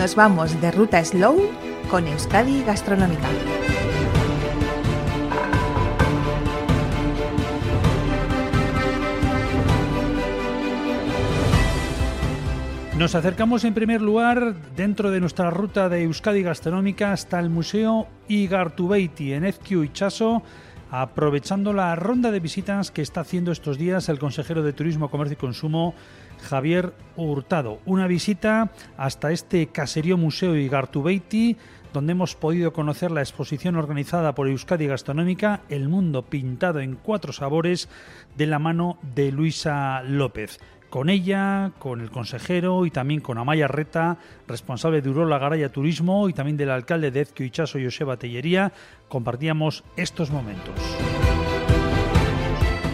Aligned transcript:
Nos 0.00 0.14
vamos 0.14 0.58
de 0.62 0.70
ruta 0.70 1.04
slow 1.04 1.36
con 1.90 2.08
Euskadi 2.08 2.64
Gastronómica. 2.64 3.28
Nos 12.96 13.14
acercamos 13.14 13.64
en 13.64 13.74
primer 13.74 14.00
lugar 14.00 14.54
dentro 14.74 15.10
de 15.10 15.20
nuestra 15.20 15.50
ruta 15.50 15.90
de 15.90 16.04
Euskadi 16.04 16.42
Gastronómica 16.42 17.12
hasta 17.12 17.38
el 17.38 17.50
Museo 17.50 18.08
Igartubeiti 18.26 19.34
en 19.34 19.44
Ezquiu 19.44 19.84
y 19.84 19.92
Chaso, 19.92 20.42
aprovechando 20.90 21.74
la 21.74 21.94
ronda 21.94 22.30
de 22.30 22.40
visitas 22.40 22.90
que 22.90 23.02
está 23.02 23.20
haciendo 23.20 23.52
estos 23.52 23.76
días 23.76 24.08
el 24.08 24.18
consejero 24.18 24.62
de 24.62 24.72
Turismo, 24.72 25.10
Comercio 25.10 25.34
y 25.34 25.36
Consumo, 25.36 25.94
Javier 26.40 26.92
Hurtado. 27.16 27.78
Una 27.84 28.06
visita 28.06 28.72
hasta 28.96 29.32
este 29.32 29.68
caserío 29.68 30.16
Museo 30.16 30.56
Igartubeiti, 30.56 31.56
donde 31.92 32.12
hemos 32.12 32.34
podido 32.34 32.72
conocer 32.72 33.10
la 33.10 33.20
exposición 33.20 33.76
organizada 33.76 34.34
por 34.34 34.48
Euskadi 34.48 34.86
Gastronómica, 34.86 35.62
El 35.68 35.88
Mundo 35.88 36.22
Pintado 36.22 36.80
en 36.80 36.96
Cuatro 36.96 37.32
Sabores, 37.32 37.88
de 38.36 38.46
la 38.46 38.58
mano 38.58 38.98
de 39.14 39.32
Luisa 39.32 40.02
López. 40.02 40.58
Con 40.88 41.08
ella, 41.08 41.70
con 41.78 42.00
el 42.00 42.10
consejero 42.10 42.84
y 42.84 42.90
también 42.90 43.20
con 43.20 43.38
Amaya 43.38 43.68
Reta, 43.68 44.18
responsable 44.48 45.00
de 45.00 45.10
Urola 45.10 45.38
Garaya 45.38 45.70
Turismo 45.70 46.28
y 46.28 46.32
también 46.32 46.56
del 46.56 46.70
alcalde 46.70 47.12
de 47.12 47.20
Ezquio 47.20 47.46
Ichaso, 47.46 47.78
Joseba 47.82 48.16
Tellería, 48.16 48.72
compartíamos 49.08 49.84
estos 49.96 50.30
momentos. 50.30 50.74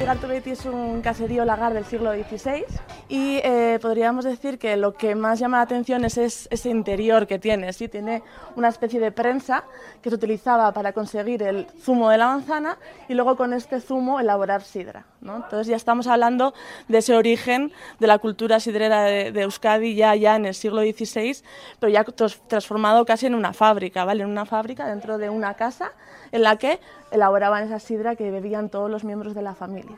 Gartubetti 0.07 0.53
es 0.53 0.65
un 0.67 1.03
caserío 1.03 1.45
lagar 1.45 1.75
del 1.75 1.85
siglo 1.85 2.12
XVI 2.12 2.65
y 3.09 3.41
eh, 3.43 3.81
podríamos 3.83 4.25
decir 4.25 4.57
que 4.57 4.77
lo 4.77 4.95
que 4.95 5.17
más 5.17 5.41
llama 5.41 5.57
la 5.57 5.65
atención 5.65 6.05
es, 6.05 6.17
ese 6.17 6.71
interior 6.71 7.27
que 7.27 7.41
tiene. 7.41 7.73
¿sí? 7.73 7.89
Tiene 7.89 8.23
una 8.55 8.69
especie 8.69 9.01
de 9.01 9.11
prensa 9.11 9.65
que 10.03 10.11
se 10.11 10.15
utilizaba 10.15 10.71
para 10.71 10.93
conseguir 10.93 11.43
el 11.43 11.67
zumo 11.81 12.09
de 12.11 12.19
la 12.19 12.29
manzana 12.29 12.79
y 13.09 13.15
luego 13.15 13.37
con 13.37 13.53
este 13.53 13.81
zumo 13.81 14.21
elaborar 14.21 14.63
sidra. 14.63 15.07
¿no? 15.21 15.35
Entonces 15.35 15.67
ya 15.67 15.75
estamos 15.75 16.07
hablando 16.07 16.55
de 16.87 16.98
ese 16.98 17.17
origen 17.17 17.73
de 17.98 18.07
la 18.07 18.19
cultura 18.19 18.61
sidrera 18.61 19.03
de, 19.03 19.43
Euskadi 19.43 19.97
ya, 19.97 20.15
ya 20.15 20.37
en 20.37 20.47
el 20.47 20.55
siglo 20.55 20.83
XVI, 20.83 21.43
pero 21.81 21.93
ya 21.93 22.05
transformado 22.05 23.05
casi 23.07 23.27
en 23.27 23.35
una 23.35 23.53
fábrica, 23.53 24.05
¿vale? 24.05 24.23
en 24.23 24.31
una 24.31 24.47
fábrica 24.47 24.87
dentro 24.87 25.19
de 25.19 25.31
una 25.31 25.55
casa 25.55 25.91
en 26.31 26.43
la 26.43 26.57
que 26.57 26.79
elaboraban 27.11 27.65
esa 27.65 27.81
sidra 27.81 28.17
que 28.17 28.31
bebían 28.31 28.69
todos 28.69 28.91
los 28.91 29.05
miembros 29.05 29.35
de 29.35 29.43
la 29.43 29.55
familia. 29.55 29.95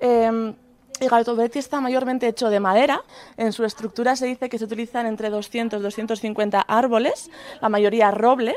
Eh, 0.00 0.54
el 1.02 1.08
Gartobetti 1.08 1.58
está 1.58 1.80
mayormente 1.80 2.28
hecho 2.28 2.48
de 2.48 2.60
madera. 2.60 3.02
En 3.36 3.52
su 3.52 3.64
estructura 3.64 4.14
se 4.14 4.26
dice 4.26 4.48
que 4.48 4.56
se 4.56 4.66
utilizan 4.66 5.06
entre 5.06 5.30
200 5.30 5.80
y 5.80 5.82
250 5.82 6.60
árboles, 6.60 7.28
la 7.60 7.68
mayoría 7.68 8.12
roble. 8.12 8.54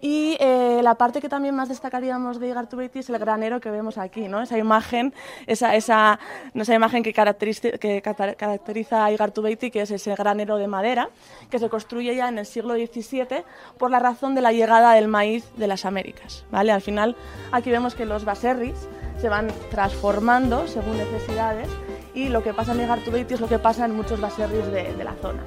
Y 0.00 0.36
eh, 0.40 0.80
la 0.82 0.96
parte 0.96 1.20
que 1.20 1.28
también 1.28 1.54
más 1.54 1.68
destacaríamos 1.68 2.40
de 2.40 2.48
Igartubeiti 2.48 3.00
es 3.00 3.10
el 3.10 3.18
granero 3.18 3.60
que 3.60 3.70
vemos 3.70 3.98
aquí, 3.98 4.26
¿no? 4.26 4.42
esa 4.42 4.58
imagen, 4.58 5.14
esa, 5.46 5.76
esa, 5.76 6.18
esa 6.54 6.74
imagen 6.74 7.04
que 7.04 7.12
caracteriza, 7.12 7.70
que 7.78 8.02
caracteriza 8.02 9.04
a 9.04 9.12
Igartubeiti, 9.12 9.70
que 9.70 9.82
es 9.82 9.92
ese 9.92 10.14
granero 10.16 10.56
de 10.56 10.66
madera, 10.66 11.10
que 11.50 11.60
se 11.60 11.68
construye 11.68 12.16
ya 12.16 12.28
en 12.28 12.38
el 12.38 12.46
siglo 12.46 12.74
XVII 12.74 13.44
por 13.78 13.92
la 13.92 14.00
razón 14.00 14.34
de 14.34 14.40
la 14.40 14.52
llegada 14.52 14.94
del 14.94 15.06
maíz 15.06 15.44
de 15.56 15.68
las 15.68 15.84
Américas. 15.84 16.44
¿vale? 16.50 16.72
Al 16.72 16.82
final 16.82 17.14
aquí 17.52 17.70
vemos 17.70 17.94
que 17.94 18.04
los 18.04 18.24
baserris 18.24 18.88
se 19.20 19.28
van 19.28 19.48
transformando 19.70 20.66
según 20.66 20.98
necesidades 20.98 21.68
y 22.14 22.28
lo 22.28 22.42
que 22.42 22.52
pasa 22.52 22.72
en 22.72 22.80
Igartubeiti 22.82 23.34
es 23.34 23.40
lo 23.40 23.48
que 23.48 23.58
pasa 23.58 23.84
en 23.84 23.94
muchos 23.94 24.20
baserris 24.20 24.66
de, 24.66 24.92
de 24.92 25.04
la 25.04 25.14
zona. 25.20 25.42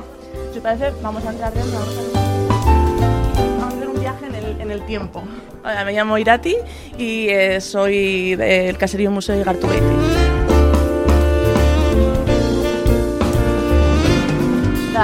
Si 0.54 0.60
parece, 0.60 0.92
vamos 1.02 1.26
a 1.26 1.32
entrar 1.32 1.54
dentro. 1.54 1.80
Vamos 3.60 3.74
a 3.74 3.78
hacer 3.78 3.90
un 3.90 4.00
viaje 4.00 4.26
en 4.28 4.36
el, 4.36 4.62
en 4.62 4.72
el 4.72 4.86
tiempo. 4.86 5.24
Hola, 5.64 5.84
me 5.86 5.94
llamo 5.94 6.18
Irati 6.18 6.56
y 6.98 7.28
eh, 7.30 7.62
soy 7.62 8.36
del 8.36 8.78
Caserío 8.78 9.12
Museo 9.12 9.40
Igartubeiti. 9.40 10.15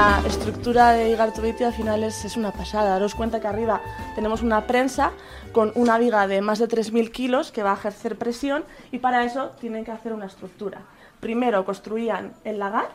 La 0.02 0.20
estructura 0.26 0.94
de 0.94 1.12
Igartubeiti 1.12 1.64
al 1.64 1.74
final 1.74 2.04
es, 2.04 2.26
es, 2.26 2.36
una 2.36 2.52
pasada. 2.52 2.90
Daros 2.90 3.14
cuenta 3.14 3.40
que 3.40 3.46
arriba 3.46 3.82
tenemos 4.16 4.42
una 4.42 4.66
prensa 4.66 5.12
con 5.52 5.72
una 5.76 6.00
viga 6.00 6.26
de 6.26 6.42
más 6.42 6.58
de 6.58 6.68
3.000 6.68 7.12
kilos 7.12 7.52
que 7.52 7.62
va 7.62 7.70
a 7.70 7.76
ejercer 7.76 8.18
presión 8.18 8.64
y 8.92 8.98
para 8.98 9.24
eso 9.26 9.52
tienen 9.60 9.86
que 9.86 9.92
hacer 9.92 10.14
una 10.14 10.26
estructura. 10.26 10.82
Primero 11.20 11.64
construían 11.66 12.34
el 12.44 12.58
lagar, 12.58 12.90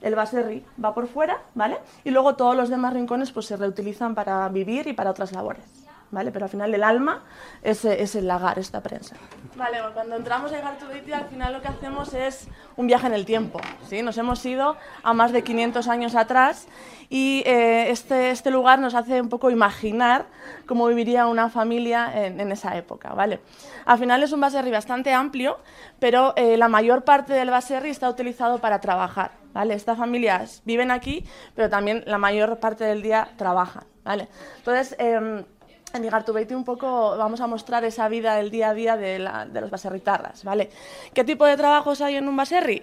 el 0.00 0.14
baserri 0.14 0.64
va 0.82 0.94
por 0.94 1.06
fuera, 1.06 1.42
¿vale? 1.54 1.76
Y 2.02 2.10
luego 2.10 2.34
todos 2.34 2.56
los 2.56 2.70
demás 2.70 2.94
rincones 2.94 3.30
pues, 3.30 3.44
se 3.44 3.58
reutilizan 3.58 4.14
para 4.14 4.48
vivir 4.48 4.86
y 4.86 4.94
para 4.94 5.10
otras 5.10 5.32
labores. 5.32 5.66
¿Vale? 6.12 6.30
Pero 6.30 6.44
al 6.44 6.50
final 6.50 6.72
el 6.72 6.84
alma 6.84 7.24
es, 7.62 7.84
es 7.84 8.14
el 8.14 8.28
lagar, 8.28 8.58
esta 8.58 8.80
prensa. 8.80 9.16
Vale, 9.56 9.80
bueno, 9.80 9.94
cuando 9.94 10.16
entramos 10.16 10.52
a 10.52 10.58
Igartubeiti 10.58 11.12
al 11.12 11.26
final 11.26 11.54
lo 11.54 11.60
que 11.60 11.68
hacemos 11.68 12.14
es 12.14 12.46
un 12.76 12.86
viaje 12.86 13.08
en 13.08 13.14
el 13.14 13.26
tiempo, 13.26 13.60
¿sí? 13.88 14.02
Nos 14.02 14.16
hemos 14.18 14.44
ido 14.46 14.76
a 15.02 15.12
más 15.12 15.32
de 15.32 15.42
500 15.42 15.88
años 15.88 16.14
atrás 16.14 16.68
y 17.08 17.42
eh, 17.46 17.90
este, 17.90 18.30
este 18.30 18.50
lugar 18.50 18.78
nos 18.78 18.94
hace 18.94 19.20
un 19.20 19.28
poco 19.28 19.50
imaginar 19.50 20.26
cómo 20.66 20.86
viviría 20.86 21.26
una 21.26 21.48
familia 21.48 22.24
en, 22.26 22.40
en 22.40 22.52
esa 22.52 22.76
época, 22.76 23.14
¿vale? 23.14 23.40
Al 23.84 23.98
final 23.98 24.22
es 24.22 24.32
un 24.32 24.40
baserri 24.40 24.70
bastante 24.70 25.12
amplio, 25.12 25.58
pero 25.98 26.34
eh, 26.36 26.56
la 26.56 26.68
mayor 26.68 27.04
parte 27.04 27.32
del 27.32 27.50
baserri 27.50 27.90
está 27.90 28.08
utilizado 28.08 28.58
para 28.58 28.80
trabajar, 28.80 29.32
¿vale? 29.52 29.74
Estas 29.74 29.98
familias 29.98 30.62
viven 30.64 30.90
aquí, 30.90 31.26
pero 31.54 31.70
también 31.70 32.04
la 32.06 32.18
mayor 32.18 32.58
parte 32.58 32.84
del 32.84 33.02
día 33.02 33.28
trabajan, 33.36 33.84
¿vale? 34.04 34.28
Entonces, 34.58 34.94
eh, 34.98 35.44
en 35.92 36.04
Igartubeiti 36.04 36.54
un 36.54 36.64
poco 36.64 37.16
vamos 37.16 37.40
a 37.40 37.46
mostrar 37.46 37.84
esa 37.84 38.08
vida 38.08 38.34
del 38.36 38.50
día 38.50 38.70
a 38.70 38.74
día 38.74 38.96
de, 38.96 39.18
la, 39.18 39.46
de 39.46 39.60
los 39.60 39.70
baserritarras, 39.70 40.44
¿vale? 40.44 40.70
¿Qué 41.12 41.24
tipo 41.24 41.44
de 41.44 41.56
trabajos 41.56 42.00
hay 42.00 42.16
en 42.16 42.28
un 42.28 42.36
baserri? 42.36 42.82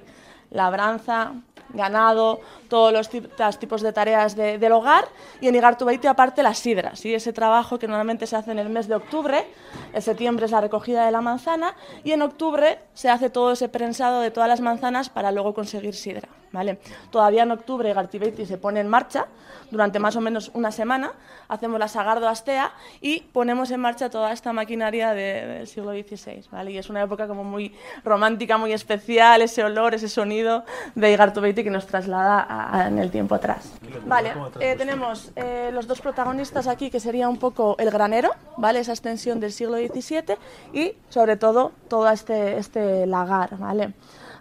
Labranza, 0.51 1.33
ganado, 1.73 2.39
todos 2.67 2.91
los 2.91 3.59
tipos 3.59 3.81
de 3.81 3.93
tareas 3.93 4.35
de, 4.35 4.57
del 4.57 4.71
hogar 4.71 5.05
y 5.41 5.47
en 5.47 5.55
Igartubeiti 5.55 6.07
aparte 6.07 6.41
las 6.41 6.57
sidras, 6.57 7.05
ese 7.05 7.33
trabajo 7.33 7.77
que 7.77 7.87
normalmente 7.87 8.25
se 8.25 8.35
hace 8.35 8.51
en 8.51 8.59
el 8.59 8.69
mes 8.69 8.87
de 8.87 8.95
octubre, 8.95 9.45
en 9.93 10.01
septiembre 10.01 10.45
es 10.45 10.51
la 10.51 10.61
recogida 10.61 11.05
de 11.05 11.11
la 11.11 11.21
manzana 11.21 11.75
y 12.03 12.11
en 12.11 12.21
octubre 12.21 12.79
se 12.93 13.09
hace 13.09 13.29
todo 13.29 13.51
ese 13.51 13.69
prensado 13.69 14.21
de 14.21 14.31
todas 14.31 14.49
las 14.49 14.61
manzanas 14.61 15.09
para 15.09 15.31
luego 15.31 15.53
conseguir 15.53 15.93
sidra. 15.93 16.29
¿Vale? 16.51 16.79
Todavía 17.09 17.43
en 17.43 17.51
octubre 17.51 17.89
Igartubeiti 17.89 18.45
se 18.45 18.57
pone 18.57 18.79
en 18.79 18.87
marcha, 18.87 19.27
durante 19.71 19.99
más 19.99 20.15
o 20.15 20.21
menos 20.21 20.51
una 20.53 20.71
semana, 20.71 21.11
hacemos 21.47 21.79
la 21.79 21.87
Sagardo 21.87 22.27
Astea 22.27 22.71
y 23.01 23.21
ponemos 23.21 23.69
en 23.71 23.79
marcha 23.79 24.09
toda 24.09 24.31
esta 24.31 24.51
maquinaria 24.51 25.13
de, 25.13 25.45
del 25.45 25.67
siglo 25.67 25.91
XVI. 25.91 26.43
¿vale? 26.51 26.71
Y 26.71 26.77
es 26.77 26.89
una 26.89 27.03
época 27.03 27.27
como 27.27 27.43
muy 27.43 27.75
romántica, 28.03 28.57
muy 28.57 28.73
especial, 28.73 29.41
ese 29.41 29.63
olor, 29.63 29.93
ese 29.93 30.09
sonido 30.09 30.63
de 30.95 31.11
Igartubeiti 31.11 31.63
que 31.63 31.69
nos 31.69 31.85
traslada 31.85 32.39
a, 32.39 32.79
a, 32.79 32.87
en 32.87 32.97
el 32.97 33.11
tiempo 33.11 33.35
atrás. 33.35 33.73
Vale, 34.05 34.33
eh, 34.59 34.75
tenemos 34.77 35.31
eh, 35.35 35.69
los 35.71 35.87
dos 35.87 36.01
protagonistas 36.01 36.67
aquí, 36.67 36.89
que 36.89 36.99
sería 36.99 37.29
un 37.29 37.37
poco 37.37 37.75
el 37.79 37.91
granero, 37.91 38.31
¿vale? 38.57 38.79
esa 38.79 38.91
extensión 38.91 39.39
del 39.39 39.51
siglo 39.51 39.77
XVII, 39.77 40.37
y 40.73 40.93
sobre 41.09 41.37
todo 41.37 41.71
todo 41.87 42.09
este, 42.09 42.57
este 42.57 43.05
lagar. 43.05 43.57
¿vale? 43.57 43.93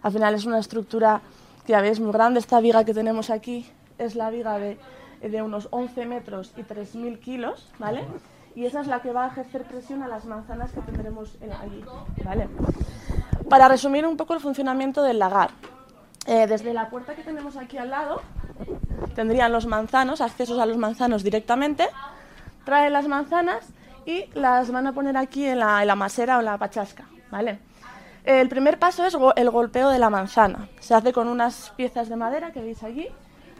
Al 0.03 0.13
final 0.13 0.35
es 0.35 0.45
una 0.45 0.59
estructura 0.59 1.21
ya 1.69 1.81
veis 1.81 2.01
muy 2.01 2.12
grande, 2.12 2.41
esta 2.41 2.61
viga 2.61 2.84
que 2.84 2.95
tenemos 2.95 3.31
aquí 3.31 3.71
es 3.99 4.15
la 4.15 4.31
viga 4.31 4.59
de, 4.59 4.79
de 5.21 5.43
unos 5.43 5.69
11 5.71 6.06
metros 6.06 6.53
y 6.56 6.62
3.000 6.62 7.19
kilos, 7.20 7.70
¿vale? 7.79 8.05
Y 8.55 8.65
esa 8.65 8.81
es 8.81 8.87
la 8.87 9.00
que 9.00 9.12
va 9.12 9.25
a 9.25 9.29
ejercer 9.29 9.65
presión 9.65 10.03
a 10.03 10.09
las 10.09 10.25
manzanas 10.25 10.73
que 10.73 10.81
tendremos 10.81 11.37
en 11.41 11.53
allí, 11.53 11.85
¿vale? 12.25 12.49
Para 13.49 13.69
resumir 13.69 14.06
un 14.06 14.17
poco 14.17 14.35
el 14.35 14.41
funcionamiento 14.41 15.03
del 15.03 15.19
lagar, 15.19 15.50
eh, 16.26 16.47
desde 16.47 16.75
la 16.75 16.91
puerta 16.91 17.15
que 17.15 17.23
tenemos 17.23 17.56
aquí 17.56 17.79
al 17.79 17.91
lado, 17.91 18.20
tendrían 19.15 19.53
los 19.53 19.67
manzanos, 19.67 20.20
accesos 20.20 20.59
a 20.59 20.67
los 20.67 20.76
manzanos 20.76 21.23
directamente, 21.23 21.88
traen 22.65 22.93
las 22.93 23.06
manzanas 23.06 23.69
y 24.06 24.26
las 24.35 24.70
van 24.70 24.87
a 24.87 24.93
poner 24.93 25.17
aquí 25.17 25.44
en 25.44 25.59
la, 25.59 25.82
en 25.82 25.88
la 25.88 25.94
masera 25.94 26.37
o 26.37 26.41
en 26.41 26.47
la 26.47 26.59
pachasca, 26.59 27.05
¿vale? 27.31 27.61
El 28.29 28.51
primer 28.51 28.79
paso 28.79 29.07
es 29.07 29.17
el 29.37 29.49
golpeo 29.49 29.89
de 29.89 29.99
la 29.99 30.11
manzana. 30.11 30.69
Se 30.81 30.93
hace 30.93 31.15
con 31.15 31.29
unas 31.29 31.73
piezas 31.79 32.11
de 32.11 32.17
madera 32.17 32.53
que 32.53 32.61
veis 32.61 32.83
allí, 32.83 33.09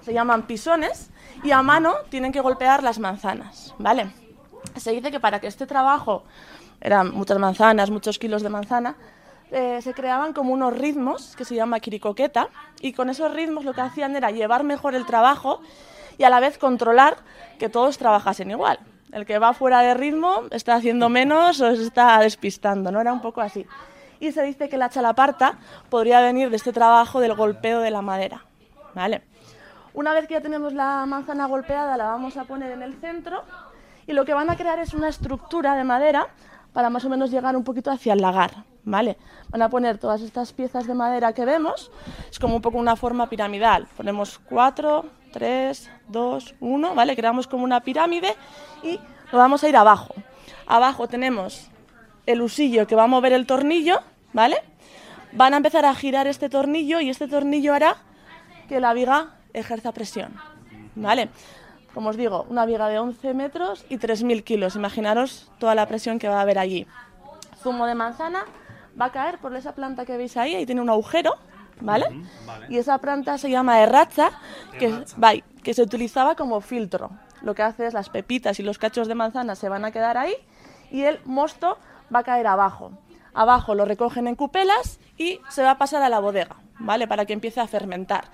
se 0.03 0.13
llaman 0.13 0.43
pisones, 0.47 1.09
y 1.43 1.53
a 1.53 1.63
mano 1.63 1.95
tienen 2.11 2.33
que 2.33 2.43
golpear 2.43 2.83
las 2.83 2.99
manzanas, 2.99 3.75
¿vale? 3.79 4.13
Se 4.77 4.93
dice 4.93 5.11
que 5.11 5.21
para 5.21 5.41
que 5.41 5.47
este 5.47 5.67
trabajo, 5.67 6.25
eran 6.83 7.15
muchas 7.15 7.39
manzanas, 7.39 7.89
muchos 7.89 8.19
kilos 8.19 8.43
de 8.43 8.51
manzana, 8.51 8.97
eh, 9.51 9.81
se 9.81 9.95
creaban 9.95 10.35
como 10.35 10.53
unos 10.53 10.77
ritmos 10.77 11.35
que 11.35 11.47
se 11.47 11.55
llama 11.55 11.81
quiricoqueta 11.81 12.51
y 12.83 12.93
con 12.93 13.09
esos 13.09 13.33
ritmos 13.33 13.65
lo 13.65 13.73
que 13.73 13.81
hacían 13.81 14.17
era 14.17 14.33
llevar 14.33 14.65
mejor 14.65 14.95
el 14.95 15.07
trabajo 15.07 15.63
y 16.19 16.25
a 16.25 16.29
la 16.29 16.41
vez 16.41 16.59
controlar 16.59 17.17
que 17.59 17.71
todos 17.71 17.97
trabajasen 17.97 18.51
igual. 18.51 18.81
El 19.13 19.25
que 19.25 19.39
va 19.39 19.55
fuera 19.55 19.81
de 19.81 19.95
ritmo 19.95 20.43
está 20.51 20.75
haciendo 20.75 21.09
menos 21.09 21.59
o 21.63 21.75
se 21.75 21.85
está 21.85 22.19
despistando, 22.19 22.93
¿no? 22.93 23.01
Era 23.01 23.15
un 23.15 23.23
poco 23.23 23.41
así. 23.41 23.65
Y 24.21 24.33
se 24.33 24.43
dice 24.43 24.69
que 24.69 24.77
la 24.77 24.89
chalaparta 24.89 25.59
podría 25.91 26.21
venir 26.21 26.51
de 26.51 26.57
este 26.57 26.73
trabajo 26.73 27.21
del 27.21 27.35
golpeo 27.35 27.81
de 27.81 27.91
la 27.91 28.03
madera, 28.03 28.45
¿vale? 28.95 29.23
Una 29.95 30.13
vez 30.13 30.27
que 30.27 30.35
ya 30.35 30.41
tenemos 30.41 30.73
la 30.73 31.07
manzana 31.07 31.47
golpeada, 31.47 31.97
la 31.97 32.07
vamos 32.07 32.37
a 32.37 32.45
poner 32.45 32.73
en 32.73 32.83
el 32.83 32.95
centro 33.01 33.43
y 34.07 34.13
lo 34.13 34.25
que 34.25 34.35
van 34.35 34.51
a 34.51 34.57
crear 34.57 34.79
es 34.79 34.95
una 34.95 35.09
estructura 35.09 35.77
de 35.77 35.85
madera 35.85 36.29
para 36.73 36.91
más 36.91 37.05
o 37.05 37.09
menos 37.09 37.31
llegar 37.31 37.57
un 37.57 37.65
poquito 37.65 37.91
hacia 37.91 38.13
el 38.13 38.21
lagar, 38.21 38.65
¿vale? 38.85 39.17
Van 39.49 39.63
a 39.63 39.69
poner 39.69 39.99
todas 39.99 40.21
estas 40.21 40.53
piezas 40.53 40.87
de 40.87 40.95
madera 40.95 41.33
que 41.33 41.45
vemos, 41.45 41.91
es 42.31 42.39
como 42.39 42.57
un 42.57 42.63
poco 42.63 42.79
una 42.79 42.97
forma 42.97 43.29
piramidal. 43.29 43.89
Ponemos 43.97 44.39
cuatro, 44.39 45.07
tres, 45.33 45.91
dos, 46.09 46.55
uno, 46.61 46.95
¿vale? 46.95 47.17
Creamos 47.17 47.47
como 47.47 47.65
una 47.65 47.81
pirámide 47.81 48.37
y 48.83 49.01
lo 49.33 49.39
vamos 49.39 49.65
a 49.65 49.69
ir 49.69 49.77
abajo. 49.77 50.15
Abajo 50.67 51.09
tenemos 51.09 51.71
el 52.29 52.43
usillo 52.43 52.87
que 52.87 52.95
va 52.95 53.05
a 53.05 53.07
mover 53.07 53.33
el 53.33 53.47
tornillo, 53.47 54.01
¿vale? 54.35 54.59
Van 55.33 55.55
a 55.55 55.57
empezar 55.57 55.87
a 55.87 55.95
girar 55.95 56.27
este 56.27 56.51
tornillo 56.51 57.01
y 57.01 57.09
este 57.09 57.27
tornillo 57.27 57.73
hará 57.73 57.97
que 58.69 58.81
la 58.81 58.93
viga 58.93 59.31
ejerza 59.55 59.93
presión, 59.93 60.35
¿vale? 60.95 61.31
Como 61.95 62.11
os 62.11 62.19
digo, 62.19 62.45
una 62.51 62.67
viga 62.67 62.87
de 62.89 62.99
11 62.99 63.33
metros 63.33 63.87
y 63.89 63.97
3.000 63.97 64.45
kilos. 64.45 64.77
Imaginaros 64.77 65.51
toda 65.59 65.75
la 65.75 65.87
presión 65.89 66.19
que 66.19 66.29
va 66.29 66.39
a 66.39 66.43
haber 66.43 66.59
allí. 66.59 66.87
Zumo 67.63 67.87
de 67.87 67.95
manzana 67.95 68.45
va 69.01 69.07
a 69.07 69.13
caer 69.13 69.39
por 69.39 69.57
esa 69.57 69.75
planta 69.75 70.05
que 70.05 70.19
veis 70.19 70.37
ahí, 70.37 70.55
ahí 70.55 70.67
tiene 70.67 70.83
un 70.83 70.91
agujero, 70.91 71.35
¿vale? 71.81 72.05
Y 72.69 72.77
esa 72.77 72.99
planta 72.99 73.39
se 73.39 73.49
llama 73.49 73.81
erracha, 73.81 74.33
que, 74.79 75.03
que 75.63 75.73
se 75.73 75.83
utilizaba 75.83 76.35
como 76.35 76.61
filtro. 76.61 77.11
Lo 77.41 77.55
que 77.55 77.63
hace 77.63 77.87
es 77.87 77.95
las 77.95 78.11
pepitas 78.11 78.61
y 78.61 78.63
los 78.63 78.77
cachos 78.77 79.09
de 79.09 79.15
manzana 79.15 79.55
se 79.55 79.71
van 79.71 79.87
a 79.87 79.93
quedar 79.93 80.19
ahí 80.19 80.35
y 80.91 81.03
el 81.03 81.21
mosto 81.25 81.79
va 82.15 82.21
a 82.21 82.25
caer 82.25 82.47
abajo. 82.47 82.93
Abajo 83.35 83.75
lo 83.75 83.85
recogen 83.85 84.27
en 84.27 84.35
cupelas 84.35 84.99
y 85.17 85.41
se 85.49 85.63
va 85.63 85.73
a 85.73 85.79
pasar 85.79 86.03
a 86.03 86.09
la 86.09 86.19
bodega, 86.19 86.57
¿vale? 86.79 87.07
Para 87.07 87.25
que 87.25 87.33
empiece 87.33 87.61
a 87.61 87.69
fermentar. 87.69 88.31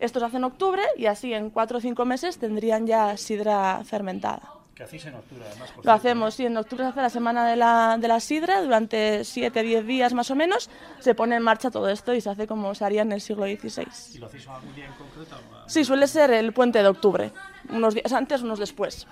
Esto 0.00 0.20
se 0.20 0.26
hace 0.26 0.36
en 0.36 0.44
octubre 0.44 0.82
y 0.96 1.06
así 1.06 1.32
en 1.32 1.50
cuatro 1.50 1.78
o 1.78 1.80
cinco 1.80 2.04
meses 2.04 2.38
tendrían 2.38 2.86
ya 2.86 3.16
sidra 3.16 3.82
fermentada. 3.84 4.54
¿Qué 4.74 4.82
hacéis 4.82 5.06
en 5.06 5.14
octubre 5.14 5.44
además? 5.46 5.72
Lo 5.82 5.92
hacemos, 5.92 6.34
sí, 6.34 6.46
en 6.46 6.56
octubre 6.56 6.84
se 6.84 6.90
hace 6.90 7.00
la 7.00 7.10
semana 7.10 7.48
de 7.48 7.54
la, 7.54 7.96
de 7.96 8.08
la 8.08 8.18
sidra, 8.18 8.60
durante 8.60 9.22
7, 9.22 9.62
10 9.62 9.86
días 9.86 10.14
más 10.14 10.32
o 10.32 10.34
menos, 10.34 10.68
se 10.98 11.14
pone 11.14 11.36
en 11.36 11.42
marcha 11.44 11.70
todo 11.70 11.88
esto 11.88 12.12
y 12.12 12.20
se 12.20 12.30
hace 12.30 12.48
como 12.48 12.74
se 12.74 12.84
haría 12.84 13.02
en 13.02 13.12
el 13.12 13.20
siglo 13.20 13.44
XVI. 13.44 13.86
¿Y 14.14 14.18
lo 14.18 14.26
hacéis 14.26 14.48
algún 14.48 14.74
día 14.74 14.86
en 14.86 14.92
concreto? 14.94 15.36
Sí, 15.68 15.84
suele 15.84 16.08
ser 16.08 16.32
el 16.32 16.52
puente 16.52 16.82
de 16.82 16.88
octubre, 16.88 17.30
unos 17.70 17.94
días 17.94 18.12
antes, 18.12 18.42
unos 18.42 18.58
después. 18.58 19.06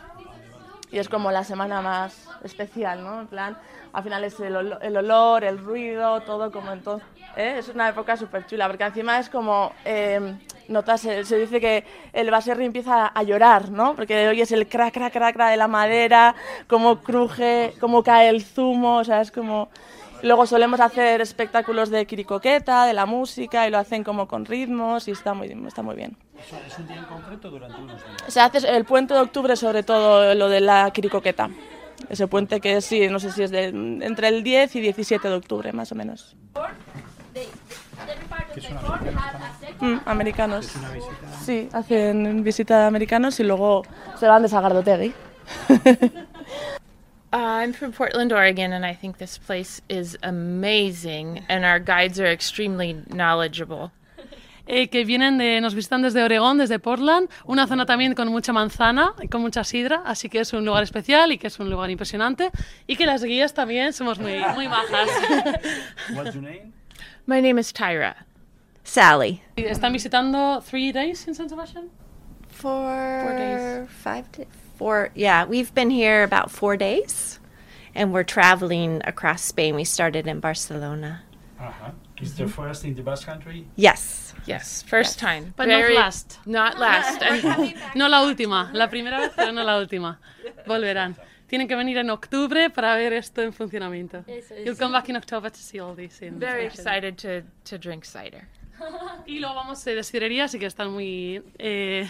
Y 0.92 0.98
es 0.98 1.08
como 1.08 1.30
la 1.32 1.42
semana 1.42 1.80
más 1.80 2.28
especial, 2.44 3.02
¿no? 3.02 3.20
En 3.22 3.26
plan, 3.26 3.56
al 3.94 4.02
final 4.02 4.24
es 4.24 4.38
el, 4.40 4.54
olo- 4.54 4.78
el 4.82 4.96
olor, 4.96 5.42
el 5.42 5.58
ruido, 5.58 6.20
todo 6.20 6.52
como 6.52 6.70
entonces. 6.70 7.08
¿eh? 7.36 7.56
Es 7.58 7.68
una 7.70 7.88
época 7.88 8.16
súper 8.16 8.46
chula, 8.46 8.68
porque 8.68 8.84
encima 8.84 9.18
es 9.18 9.28
como. 9.30 9.72
eh, 9.86 10.34
notas, 10.68 11.00
se, 11.00 11.24
se 11.24 11.38
dice 11.38 11.60
que 11.60 11.84
el 12.12 12.30
baserri 12.30 12.64
empieza 12.66 13.06
a 13.06 13.22
llorar, 13.22 13.70
¿no? 13.70 13.94
Porque 13.96 14.28
oyes 14.28 14.52
el 14.52 14.68
crac, 14.68 14.92
crac, 14.94 15.12
crac, 15.12 15.34
crac 15.34 15.50
de 15.50 15.56
la 15.56 15.66
madera, 15.68 16.34
cómo 16.68 16.96
cruje, 17.02 17.72
cómo 17.80 18.02
cae 18.02 18.28
el 18.28 18.42
zumo, 18.44 18.98
o 18.98 19.04
sea, 19.04 19.22
es 19.22 19.32
como. 19.32 19.68
Luego 20.22 20.46
solemos 20.46 20.80
hacer 20.80 21.20
espectáculos 21.20 21.90
de 21.90 22.06
quiricoqueta, 22.06 22.86
de 22.86 22.92
la 22.92 23.06
música, 23.06 23.66
y 23.66 23.70
lo 23.70 23.78
hacen 23.78 24.04
como 24.04 24.28
con 24.28 24.44
ritmos, 24.44 25.08
y 25.08 25.10
está 25.10 25.34
muy, 25.34 25.48
está 25.66 25.82
muy 25.82 25.96
bien. 25.96 26.16
¿Eso 26.38 26.56
es 26.66 26.78
un 26.78 26.86
día 26.86 26.96
en 26.96 27.04
concreto 27.04 27.50
durante 27.50 27.80
unos 27.80 27.96
días? 27.96 28.32
Se 28.32 28.40
hace 28.40 28.58
el 28.68 28.84
puente 28.84 29.14
de 29.14 29.20
octubre, 29.20 29.56
sobre 29.56 29.82
todo 29.82 30.34
lo 30.34 30.48
de 30.48 30.60
la 30.60 30.90
quiricoqueta. 30.92 31.50
Ese 32.08 32.26
puente 32.26 32.60
que 32.60 32.80
sí, 32.80 33.08
no 33.08 33.18
sé 33.18 33.32
si 33.32 33.42
es 33.42 33.50
de, 33.50 33.66
entre 33.66 34.28
el 34.28 34.42
10 34.42 34.76
y 34.76 34.80
17 34.80 35.28
de 35.28 35.34
octubre, 35.34 35.72
más 35.72 35.92
o 35.92 35.94
menos. 35.94 36.36
Mm, 39.80 39.98
americanos. 40.04 40.72
Sí, 41.44 41.68
hacen 41.72 42.44
visita 42.44 42.80
de 42.80 42.86
americanos 42.86 43.40
y 43.40 43.44
luego 43.44 43.82
se 44.18 44.26
van 44.26 44.42
de 44.42 44.48
Sagardotegui. 44.48 45.12
Uh, 47.32 47.36
I'm 47.36 47.72
from 47.72 47.92
Portland, 47.92 48.32
Oregon, 48.32 48.72
and 48.72 48.84
I 48.84 48.92
think 48.94 49.16
this 49.16 49.38
place 49.38 49.80
is 49.88 50.18
amazing, 50.22 51.42
and 51.48 51.64
our 51.64 51.78
guides 51.78 52.20
are 52.20 52.26
extremely 52.26 53.02
knowledgeable. 53.08 53.90
eh, 54.66 54.88
que 54.88 55.04
vienen 55.04 55.38
de, 55.38 55.60
nos 55.60 55.74
visitan 55.74 56.02
desde 56.02 56.22
Oregón, 56.22 56.58
desde 56.58 56.78
Portland, 56.78 57.28
una 57.46 57.66
zona 57.66 57.86
también 57.86 58.14
con 58.14 58.28
mucha 58.28 58.52
manzana 58.52 59.14
y 59.20 59.28
con 59.28 59.40
mucha 59.40 59.64
sidra, 59.64 60.02
así 60.04 60.28
que 60.28 60.40
es 60.40 60.52
un 60.52 60.64
lugar 60.64 60.82
especial 60.82 61.32
y 61.32 61.38
que 61.38 61.48
es 61.48 61.58
un 61.58 61.70
lugar 61.70 61.90
impresionante 61.90 62.50
y 62.86 62.96
que 62.96 63.06
las 63.06 63.24
guías 63.24 63.54
también 63.54 63.92
somos 63.92 64.18
muy, 64.18 64.38
muy 64.54 64.68
majas. 64.68 65.08
What's 66.14 66.34
your 66.34 66.42
name? 66.42 66.72
My 67.26 67.40
name 67.40 67.58
is 67.58 67.72
Tyra. 67.72 68.26
Sally. 68.84 69.42
Están 69.56 69.92
visitando 69.92 70.60
three 70.60 70.92
days 70.92 71.26
in 71.26 71.34
San 71.34 71.48
Sebastian. 71.48 71.90
For 72.48 73.34
days. 73.36 73.88
five 73.88 74.30
to 74.32 74.46
four. 74.82 75.10
Yeah, 75.14 75.44
we've 75.44 75.72
been 75.72 75.90
here 75.90 76.24
about 76.24 76.50
four 76.50 76.76
days, 76.76 77.38
and 77.94 78.12
we're 78.12 78.24
traveling 78.24 79.00
across 79.04 79.42
Spain. 79.42 79.76
We 79.76 79.84
started 79.84 80.26
in 80.26 80.40
Barcelona. 80.40 81.22
Ajá. 81.60 81.92
Is 82.20 82.34
the 82.34 82.44
mm-hmm. 82.44 82.52
first 82.52 82.84
in 82.84 82.94
the 82.94 83.02
Basque 83.02 83.26
Country? 83.26 83.66
Yes. 83.76 84.34
Yes, 84.44 84.82
first 84.82 85.20
time. 85.20 85.54
But 85.56 85.68
not 85.68 85.92
last. 85.92 86.38
Not 86.46 86.78
last. 86.78 87.20
No 87.94 88.08
la 88.08 88.22
última, 88.22 88.70
la 88.72 88.88
primera 88.88 89.18
vez, 89.18 89.32
pero 89.36 89.52
no 89.52 89.62
la 89.62 89.78
última. 89.78 90.18
Volverán. 90.66 91.16
Tienen 91.48 91.68
que 91.68 91.76
venir 91.76 91.98
en 91.98 92.10
octubre 92.10 92.70
para 92.70 92.96
ver 92.96 93.12
esto 93.12 93.42
en 93.42 93.52
funcionamiento. 93.52 94.24
You'll 94.64 94.74
come 94.74 94.92
back 94.92 95.08
in 95.10 95.16
October 95.16 95.50
to 95.50 95.58
see 95.58 95.78
all 95.78 95.94
this 95.94 96.22
in 96.22 96.40
Very 96.40 96.66
action. 96.66 96.80
excited 96.80 97.18
to, 97.18 97.42
to 97.66 97.78
drink 97.78 98.04
cider. 98.04 98.48
Y 99.26 99.38
luego 99.38 99.54
vamos 99.54 99.84
de 99.84 100.02
sidrería, 100.02 100.44
así 100.44 100.58
que 100.58 100.66
están 100.66 100.90
muy 100.90 101.42
eh, 101.58 102.08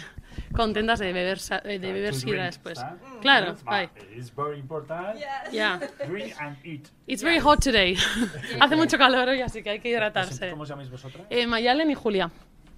contentas 0.55 0.99
de 0.99 1.13
beber, 1.13 1.39
eh, 1.63 1.79
de 1.79 1.93
beber 1.93 2.13
To 2.13 2.19
sidra 2.19 2.45
después. 2.45 2.79
¿está? 2.79 2.97
Claro, 3.21 3.55
bye. 3.65 3.89
It's 4.15 4.33
very 4.35 4.59
important. 4.59 5.19
Yeah. 5.51 5.79
Drink 6.07 6.33
and 6.39 6.57
eat. 6.65 6.87
It's 7.07 7.23
very 7.23 7.39
hot 7.39 7.59
today. 7.63 7.95
Hace 8.59 8.75
mucho 8.75 8.97
calor 8.97 9.29
hoy, 9.29 9.41
así 9.41 9.61
que 9.61 9.69
hay 9.71 9.79
que 9.79 9.89
hidratarse. 9.89 10.49
¿Cómo 10.49 10.63
os 10.63 10.69
llamáis 10.69 10.89
vosotras? 10.89 11.27
Eh, 11.29 11.45
Mayalen 11.47 11.91
y 11.91 11.95
Julia. 11.95 12.31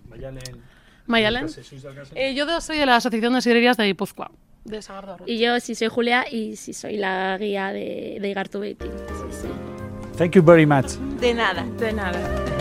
Mayalen. 0.10 0.62
Mayalen. 1.08 1.48
Eh, 2.16 2.34
yo 2.34 2.62
soy 2.62 2.78
de 2.78 2.86
la 2.86 2.96
Asociación 2.96 3.34
de 3.34 3.42
Sidrerías 3.42 3.78
de 3.78 3.86
Guipúzcoa, 3.86 4.32
de. 4.64 4.80
Y 5.28 5.40
yo 5.40 5.60
sí 5.60 5.76
soy 5.76 5.88
Julia 5.88 6.26
y 6.30 6.56
sí 6.56 6.74
soy 6.74 6.98
la 6.98 7.38
guía 7.38 7.72
de, 7.72 8.18
de 8.20 8.30
Igartubeti. 8.30 8.86
Sí, 8.86 9.42
sí. 9.42 9.48
Thank 10.18 10.32
you 10.32 10.44
very 10.44 10.66
much. 10.66 10.94
De 11.20 11.34
nada. 11.34 11.64
De 11.78 11.94
nada. 11.94 12.55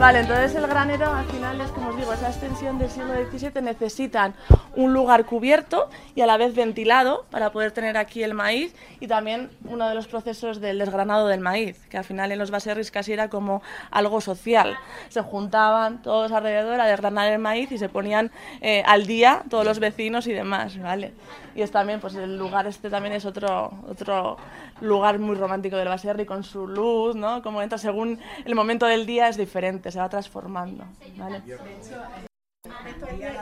Vale, 0.00 0.20
entonces 0.20 0.54
el 0.54 0.66
granero 0.66 1.12
al 1.12 1.26
final 1.26 1.60
es, 1.60 1.70
como 1.72 1.90
os 1.90 1.96
digo, 1.98 2.10
esa 2.14 2.28
extensión 2.28 2.78
del 2.78 2.88
siglo 2.88 3.12
XVII 3.30 3.60
necesitan 3.60 4.32
un 4.74 4.94
lugar 4.94 5.26
cubierto 5.26 5.90
y 6.14 6.22
a 6.22 6.26
la 6.26 6.38
vez 6.38 6.54
ventilado 6.54 7.26
para 7.30 7.52
poder 7.52 7.72
tener 7.72 7.98
aquí 7.98 8.22
el 8.22 8.32
maíz 8.32 8.74
y 8.98 9.08
también 9.08 9.50
uno 9.64 9.86
de 9.86 9.94
los 9.94 10.08
procesos 10.08 10.58
del 10.58 10.78
desgranado 10.78 11.28
del 11.28 11.40
maíz, 11.40 11.86
que 11.90 11.98
al 11.98 12.04
final 12.04 12.32
en 12.32 12.38
los 12.38 12.50
baserris 12.50 12.90
casi 12.90 13.12
era 13.12 13.28
como 13.28 13.60
algo 13.90 14.22
social. 14.22 14.78
Se 15.10 15.20
juntaban 15.20 16.00
todos 16.00 16.32
alrededor 16.32 16.80
a 16.80 16.86
desgranar 16.86 17.30
el 17.30 17.38
maíz 17.38 17.70
y 17.70 17.76
se 17.76 17.90
ponían 17.90 18.30
eh, 18.62 18.82
al 18.86 19.06
día 19.06 19.42
todos 19.50 19.66
los 19.66 19.80
vecinos 19.80 20.26
y 20.26 20.32
demás, 20.32 20.78
¿vale? 20.78 21.12
Y 21.54 21.62
es 21.62 21.70
también, 21.70 22.00
pues 22.00 22.14
el 22.14 22.38
lugar 22.38 22.66
este 22.66 22.90
también 22.90 23.14
es 23.14 23.24
otro, 23.24 23.72
otro 23.88 24.36
lugar 24.80 25.18
muy 25.18 25.36
romántico 25.36 25.76
del 25.76 25.88
baserri 25.88 26.24
con 26.24 26.44
su 26.44 26.66
luz, 26.66 27.16
¿no? 27.16 27.42
Como 27.42 27.62
entra 27.62 27.78
según 27.78 28.18
el 28.44 28.54
momento 28.54 28.86
del 28.86 29.06
día 29.06 29.28
es 29.28 29.36
diferente, 29.36 29.90
se 29.90 29.98
va 29.98 30.08
transformando, 30.08 30.84
¿vale? 31.16 31.42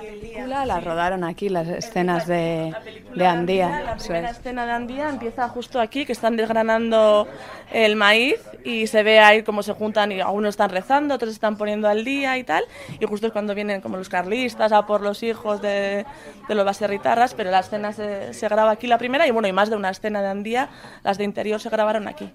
Película 0.00 0.66
la 0.66 0.80
rodaron 0.80 1.24
aquí, 1.24 1.48
las 1.48 1.68
escenas 1.68 2.26
de, 2.26 2.74
de 3.14 3.26
Andía. 3.26 3.68
La 3.84 3.96
primera 3.96 4.30
es. 4.30 4.38
escena 4.38 4.66
de 4.66 4.72
Andía 4.72 5.08
empieza 5.08 5.48
justo 5.48 5.80
aquí, 5.80 6.04
que 6.04 6.12
están 6.12 6.36
desgranando 6.36 7.28
el 7.72 7.96
maíz 7.96 8.40
y 8.64 8.86
se 8.86 9.02
ve 9.02 9.20
ahí 9.20 9.42
cómo 9.42 9.62
se 9.62 9.72
juntan 9.72 10.12
y 10.12 10.20
algunos 10.20 10.50
están 10.50 10.70
rezando, 10.70 11.14
otros 11.14 11.32
están 11.32 11.56
poniendo 11.56 11.88
al 11.88 12.04
día 12.04 12.38
y 12.38 12.44
tal. 12.44 12.64
Y 13.00 13.06
justo 13.06 13.26
es 13.26 13.32
cuando 13.32 13.54
vienen 13.54 13.80
como 13.80 13.96
los 13.96 14.08
carlistas 14.08 14.72
a 14.72 14.86
por 14.86 15.00
los 15.00 15.22
hijos 15.22 15.60
de, 15.60 16.04
de 16.48 16.54
los 16.54 16.64
baserritarras, 16.64 17.34
pero 17.34 17.50
la 17.50 17.60
escena 17.60 17.92
se, 17.92 18.34
se 18.34 18.48
graba 18.48 18.70
aquí 18.72 18.86
la 18.86 18.98
primera 18.98 19.26
y 19.26 19.30
bueno, 19.30 19.48
y 19.48 19.52
más 19.52 19.70
de 19.70 19.76
una 19.76 19.90
escena 19.90 20.22
de 20.22 20.28
Andía, 20.28 20.68
las 21.02 21.18
de 21.18 21.24
interior 21.24 21.60
se 21.60 21.70
grabaron 21.70 22.08
aquí. 22.08 22.32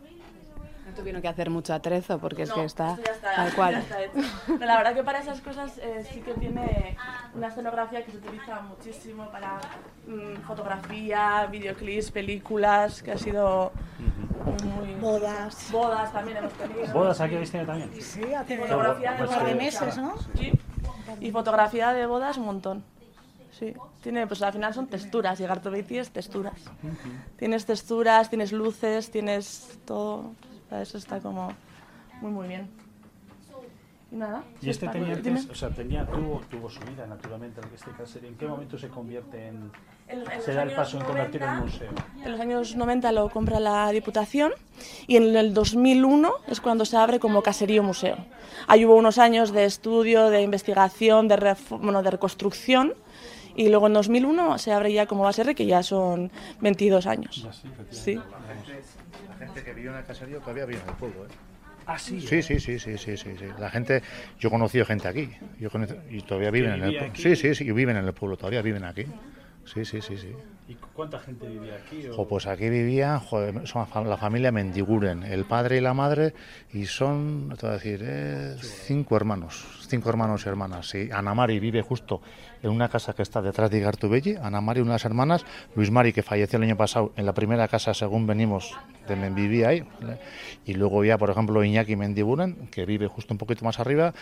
No 0.93 0.97
tuvieron 0.99 1.21
que 1.23 1.27
hacer 1.27 1.49
mucho 1.49 1.73
atrezo 1.73 2.19
porque 2.19 2.43
es 2.43 2.51
que 2.53 2.63
está, 2.63 2.93
está- 3.03 3.35
tal 3.35 3.53
cual. 3.55 3.73
está 3.79 4.03
hecho. 4.03 4.13
Pero 4.45 4.65
la 4.65 4.77
verdad 4.77 4.93
que 4.93 5.03
para 5.03 5.19
esas 5.19 5.41
cosas 5.41 5.75
eh, 5.79 6.05
sí 6.11 6.21
que 6.21 6.35
tiene 6.35 6.95
una 7.33 7.47
escenografía 7.47 8.05
que 8.05 8.11
se 8.11 8.17
utiliza 8.17 8.61
muchísimo 8.61 9.27
para 9.31 9.59
mm, 10.05 10.41
fotografía, 10.45 11.47
videoclips, 11.49 12.11
películas, 12.11 13.01
que 13.01 13.11
ha 13.13 13.17
sido 13.17 13.71
muy... 14.77 14.93
Bodas. 15.01 15.69
Bodas 15.71 16.13
también 16.13 16.37
hemos 16.37 16.53
tenido. 16.53 16.93
¿Bodas 16.93 17.19
aquí 17.21 17.33
habéis 17.33 17.49
tenido 17.51 17.67
también? 17.71 17.89
Fotografía 17.91 19.11
de 19.13 19.17
Pues 19.17 19.29
bodas. 19.31 19.43
que- 19.45 19.55
meses, 19.55 19.97
¿no? 19.97 20.13
Sí. 20.37 20.51
Y 21.21 21.31
fotografía 21.31 21.91
de 21.93 22.05
bodas 22.05 22.37
un 22.37 22.45
montón. 22.45 22.83
Sí. 23.57 23.73
Tiene, 24.03 24.27
pues 24.27 24.41
al 24.43 24.53
final 24.53 24.73
son 24.75 24.85
texturas, 24.87 25.39
y 25.39 25.43
Gartobeiti 25.45 25.97
es 25.97 26.11
texturas. 26.11 26.53
Tienes 27.37 27.65
texturas, 27.65 28.29
tienes 28.29 28.51
luces, 28.51 29.09
tienes 29.09 29.79
todo. 29.85 30.33
Sea, 30.73 30.81
eso 30.81 30.97
está 30.97 31.19
como 31.19 31.51
muy, 32.21 32.31
muy 32.31 32.47
bien. 32.47 32.67
Y 34.11 34.15
nada. 34.15 34.43
Y 34.61 34.69
este 34.69 34.87
tenía 34.89 35.13
antes, 35.15 35.49
o 35.49 35.55
sea, 35.55 35.69
tenía, 35.69 36.05
tuvo, 36.05 36.41
tuvo 36.49 36.69
su 36.69 36.79
vida 36.81 37.07
naturalmente, 37.07 37.61
este 37.73 37.89
caserío. 37.91 38.29
¿En 38.29 38.35
qué 38.37 38.47
momento 38.47 38.77
se 38.77 38.87
convierte 38.89 39.47
en, 39.47 39.71
En- 40.07 40.19
en 40.31 40.41
se 40.41 40.53
da 40.53 40.61
el 40.63 40.75
paso 40.75 40.99
en 40.99 41.05
convertirlo 41.05 41.47
en 41.47 41.55
90, 41.57 41.65
museo? 41.65 41.91
En 42.23 42.31
los 42.31 42.39
años 42.39 42.75
90 42.75 43.11
lo 43.11 43.29
compra 43.29 43.59
la 43.59 43.89
Diputación 43.89 44.51
y 45.07 45.15
en 45.17 45.35
el 45.35 45.53
2001 45.55 46.31
es 46.47 46.61
cuando 46.61 46.85
se 46.85 46.95
abre 46.95 47.19
como 47.19 47.41
caserío 47.41 47.81
museo. 47.81 48.17
Ahí 48.67 48.85
hubo 48.85 48.95
unos 48.95 49.17
años 49.17 49.51
de 49.51 49.65
estudio, 49.65 50.29
de 50.29 50.43
investigación, 50.43 51.27
de, 51.27 51.55
bueno, 51.71 52.03
de 52.03 52.11
reconstrucción 52.11 52.93
y 53.55 53.69
luego 53.69 53.87
en 53.87 53.93
2001 53.93 54.57
se 54.57 54.71
abre 54.71 54.91
ya 54.93 55.05
como 55.05 55.23
base 55.23 55.43
que 55.55 55.65
ya 55.65 55.83
son 55.83 56.31
22 56.61 57.05
años. 57.07 57.47
Sí. 57.91 58.15
La 58.15 59.35
gente 59.45 59.63
que 59.63 59.73
vivió 59.73 59.91
en 59.91 59.97
el 59.97 60.05
caserío 60.05 60.39
todavía 60.39 60.65
vive 60.65 60.79
en 60.81 60.89
el 60.89 60.95
pueblo, 60.95 61.25
¿eh? 61.25 61.29
Ah, 61.85 61.99
sí. 61.99 62.21
Sí, 62.21 62.41
sí, 62.41 62.59
sí, 62.59 62.79
sí, 62.79 62.97
sí, 62.97 63.17
sí, 63.17 63.31
sí. 63.37 63.45
La 63.59 63.69
gente, 63.69 64.01
yo 64.39 64.47
he 64.47 64.51
conocido 64.51 64.85
gente 64.85 65.07
aquí, 65.07 65.29
yo 65.59 65.69
conocí- 65.69 65.95
y 66.11 66.21
todavía 66.21 66.49
viven 66.49 66.71
en 66.73 66.83
el 66.83 66.95
pueblo. 66.97 67.15
Sí, 67.15 67.35
sí, 67.35 67.53
sí, 67.55 67.65
y 67.65 67.71
viven 67.71 67.97
en 67.97 68.05
el 68.05 68.13
pueblo, 68.13 68.37
todavía 68.37 68.61
viven 68.61 68.85
aquí. 68.85 69.05
Sí, 69.65 69.85
sí, 69.85 70.01
sí, 70.01 70.17
sí. 70.17 70.27
¿Y 70.67 70.75
cuánta 70.93 71.19
gente 71.19 71.47
vivía 71.47 71.75
aquí? 71.75 72.07
o- 72.07 72.13
Jo, 72.15 72.27
pues 72.27 72.47
aquí 72.47 72.69
vivía, 72.69 73.21
son 73.65 74.09
la 74.09 74.17
familia 74.17 74.51
Mendiguren, 74.51 75.23
el 75.23 75.45
padre 75.45 75.77
y 75.77 75.81
la 75.81 75.93
madre, 75.93 76.33
y 76.71 76.85
son, 76.85 77.53
te 77.57 77.65
voy 77.65 77.71
a 77.71 77.77
decir, 77.77 78.01
eh, 78.03 78.55
cinco 78.61 79.15
hermanos, 79.17 79.65
cinco 79.87 80.09
hermanos 80.09 80.45
y 80.45 80.49
hermanas. 80.49 80.87
Sí. 80.89 81.09
Ana 81.11 81.33
Mari 81.33 81.59
vive 81.59 81.81
justo 81.81 82.21
en 82.61 82.69
una 82.71 82.87
casa 82.87 83.13
que 83.13 83.23
está 83.23 83.41
detrás 83.41 83.69
de 83.71 83.79
Igartubelli, 83.79 84.35
Ana 84.41 84.61
Mari, 84.61 84.79
una 84.81 84.91
de 84.91 84.95
las 84.95 85.05
hermanas, 85.05 85.45
Luis 85.75 85.91
Mari, 85.91 86.13
que 86.13 86.23
falleció 86.23 86.57
el 86.57 86.63
año 86.63 86.77
pasado 86.77 87.11
en 87.17 87.25
la 87.25 87.33
primera 87.33 87.67
casa, 87.67 87.93
según 87.93 88.25
venimos, 88.25 88.73
de 89.07 89.15
Men- 89.17 89.35
vivía 89.35 89.69
ahí, 89.69 89.81
¿vale? 89.99 90.17
y 90.65 90.75
luego 90.75 91.03
ya, 91.03 91.17
por 91.17 91.29
ejemplo, 91.29 91.61
Iñaki 91.63 91.97
Mendiguren, 91.97 92.67
que 92.71 92.85
vive 92.85 93.07
justo 93.07 93.33
un 93.33 93.37
poquito 93.37 93.65
más 93.65 93.79
arriba, 93.81 94.13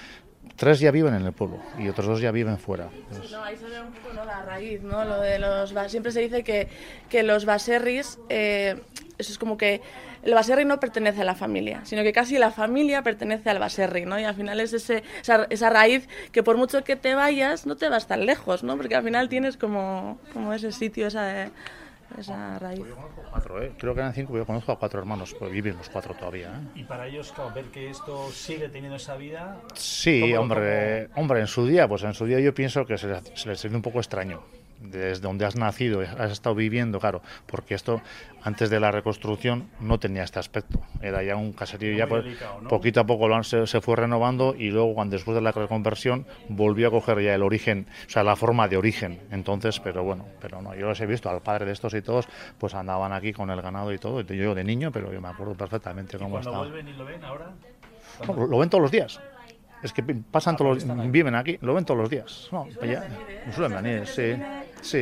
tres 0.56 0.80
ya 0.80 0.92
viven 0.92 1.14
en 1.14 1.26
el 1.26 1.34
pueblo, 1.34 1.58
y 1.78 1.90
otros 1.90 2.08
dos 2.08 2.22
ya 2.22 2.32
viven 2.32 2.58
fuera. 2.58 2.90
No, 3.32 3.44
ahí 3.44 3.58
se 3.58 3.66
ve 3.66 3.82
un 3.82 3.92
poco 3.92 4.14
¿no? 4.14 4.26
la 4.26 4.44
raíz, 4.44 4.82
¿no? 4.82 5.04
Lo 5.06 5.20
de 5.20 5.40
los 5.40 5.74
siempre 5.88 6.12
se 6.12 6.22
dice 6.22 6.44
que, 6.44 6.68
que 7.10 7.24
los 7.24 7.46
baserris, 7.46 8.20
eh, 8.30 8.80
eso 9.18 9.32
es 9.32 9.38
como 9.38 9.58
que 9.58 9.82
el 10.24 10.34
baserri 10.34 10.66
no 10.66 10.80
pertenece 10.80 11.22
a 11.22 11.26
la 11.26 11.36
familia, 11.36 11.82
sino 11.84 12.04
que 12.04 12.14
casi 12.14 12.38
la 12.38 12.52
familia 12.52 13.02
pertenece 13.02 13.50
al 13.50 13.60
baserri, 13.60 14.06
¿no? 14.06 14.20
Y 14.20 14.24
al 14.24 14.36
final 14.36 14.60
es 14.60 14.74
ese, 14.74 15.04
esa, 15.22 15.48
esa 15.50 15.70
raíz 15.70 16.08
que 16.32 16.44
por 16.44 16.58
mucho 16.58 16.84
que 16.84 16.96
te 16.96 17.16
vayas, 17.16 17.66
no 17.66 17.76
te 17.76 17.90
vas 17.90 18.08
tan 18.08 18.26
lejos, 18.26 18.64
¿no? 18.64 18.78
Porque 18.78 18.96
al 18.96 19.04
final 19.04 19.30
tienes 19.30 19.58
como, 19.58 20.20
como 20.34 20.54
ese 20.54 20.72
sitio, 20.72 21.08
esa, 21.08 21.50
esa 22.18 22.60
raíz. 22.60 22.82
cuatro, 23.30 23.62
¿eh? 23.64 23.72
Creo 23.78 23.94
que 23.94 24.00
eran 24.02 24.14
cinco, 24.14 24.36
yo 24.38 24.46
conozco 24.46 24.72
a 24.72 24.80
cuatro 24.80 25.00
hermanos, 25.00 25.36
pues 25.38 25.52
viven 25.52 25.78
los 25.78 25.90
cuatro 25.90 26.14
todavía. 26.14 26.48
¿eh? 26.50 26.80
Y 26.80 26.84
para 26.84 27.08
ellos, 27.08 27.32
claro, 27.32 27.52
ver 27.54 27.66
que 27.66 27.90
esto 27.90 28.30
sigue 28.32 28.70
teniendo 28.70 28.98
esa 28.98 29.16
vida. 29.16 29.58
Sí, 29.74 30.22
¿cómo- 30.22 30.42
hombre, 30.42 31.10
hombre, 31.16 31.40
en 31.42 31.48
su 31.48 31.66
día, 31.66 31.88
pues 31.88 32.04
en 32.04 32.14
su 32.14 32.26
día 32.26 32.40
yo 32.40 32.54
pienso 32.54 32.86
que 32.86 32.98
se 32.98 33.08
les, 33.08 33.24
se 33.36 33.50
les 33.50 33.66
un 33.66 33.82
poco 33.82 34.00
extraño. 34.00 34.42
Desde 34.82 35.22
donde 35.22 35.46
has 35.46 35.56
nacido, 35.56 36.02
has 36.02 36.32
estado 36.32 36.56
viviendo, 36.56 37.00
claro, 37.00 37.22
porque 37.46 37.76
esto 37.76 38.02
antes 38.44 38.72
de 38.72 38.80
la 38.80 38.90
reconstrucción 38.92 39.70
no 39.80 40.00
tenía 40.00 40.24
este 40.24 40.40
aspecto. 40.40 40.80
Era 41.02 41.22
ya 41.22 41.36
un 41.36 41.54
caserío, 41.54 41.96
ya 41.96 42.08
pues, 42.08 42.24
delicado, 42.24 42.62
¿no? 42.62 42.68
poquito 42.68 43.00
a 43.00 43.06
poco 43.06 43.28
lo 43.28 43.36
han- 43.36 43.44
se, 43.44 43.68
se 43.68 43.80
fue 43.80 43.96
renovando 43.96 44.56
y 44.58 44.72
luego 44.72 44.96
cuando 44.96 45.14
después 45.16 45.36
de 45.36 45.42
la 45.42 45.52
reconversión 45.52 46.26
volvió 46.50 46.88
a 46.88 46.92
coger 46.92 47.22
ya 47.22 47.36
el 47.36 47.44
origen, 47.44 47.86
o 48.08 48.10
sea, 48.10 48.24
la 48.24 48.36
forma 48.36 48.68
de 48.68 48.78
origen. 48.78 49.20
Entonces, 49.30 49.80
pero 49.80 50.04
bueno, 50.04 50.26
pero 50.42 50.62
no, 50.64 50.74
yo 50.74 50.88
los 50.88 51.00
he 51.00 51.06
visto, 51.06 51.30
al 51.30 51.42
padre 51.42 51.66
de 51.66 51.74
estos 51.74 51.94
y 51.94 52.02
todos, 52.02 52.28
pues 52.58 52.74
andaban 52.74 53.14
aquí 53.14 53.34
con 53.34 53.52
el 53.52 53.62
ganado 53.62 53.94
y 53.94 54.00
todo, 54.00 54.22
yo 54.22 54.56
de 54.56 54.64
niño, 54.64 54.92
pero 54.92 55.14
yo 55.14 55.22
me 55.22 55.28
acuerdo 55.28 55.54
perfectamente 55.54 56.18
cómo 56.18 56.40
estaba. 56.40 56.58
vuelven 56.58 56.88
y 56.88 56.94
lo 56.94 57.06
ven 57.06 57.24
ahora. 57.24 57.52
No, 58.28 58.48
lo, 58.48 58.58
ven 58.58 58.70
todos 58.70 58.82
los 58.82 58.92
días. 58.92 59.20
Es 59.84 59.94
que 59.94 60.04
pasan 60.04 60.56
todos 60.58 60.84
los, 60.86 61.12
viven 61.12 61.34
aquí, 61.34 61.58
lo 61.62 61.74
ven 61.74 61.86
todos 61.86 62.00
los 62.00 62.10
días. 62.10 62.50
No, 62.52 62.68
ya- 62.84 63.04
suelen 63.56 63.82
venir, 63.84 64.06
sí, 64.06 64.36
sí. 64.82 64.98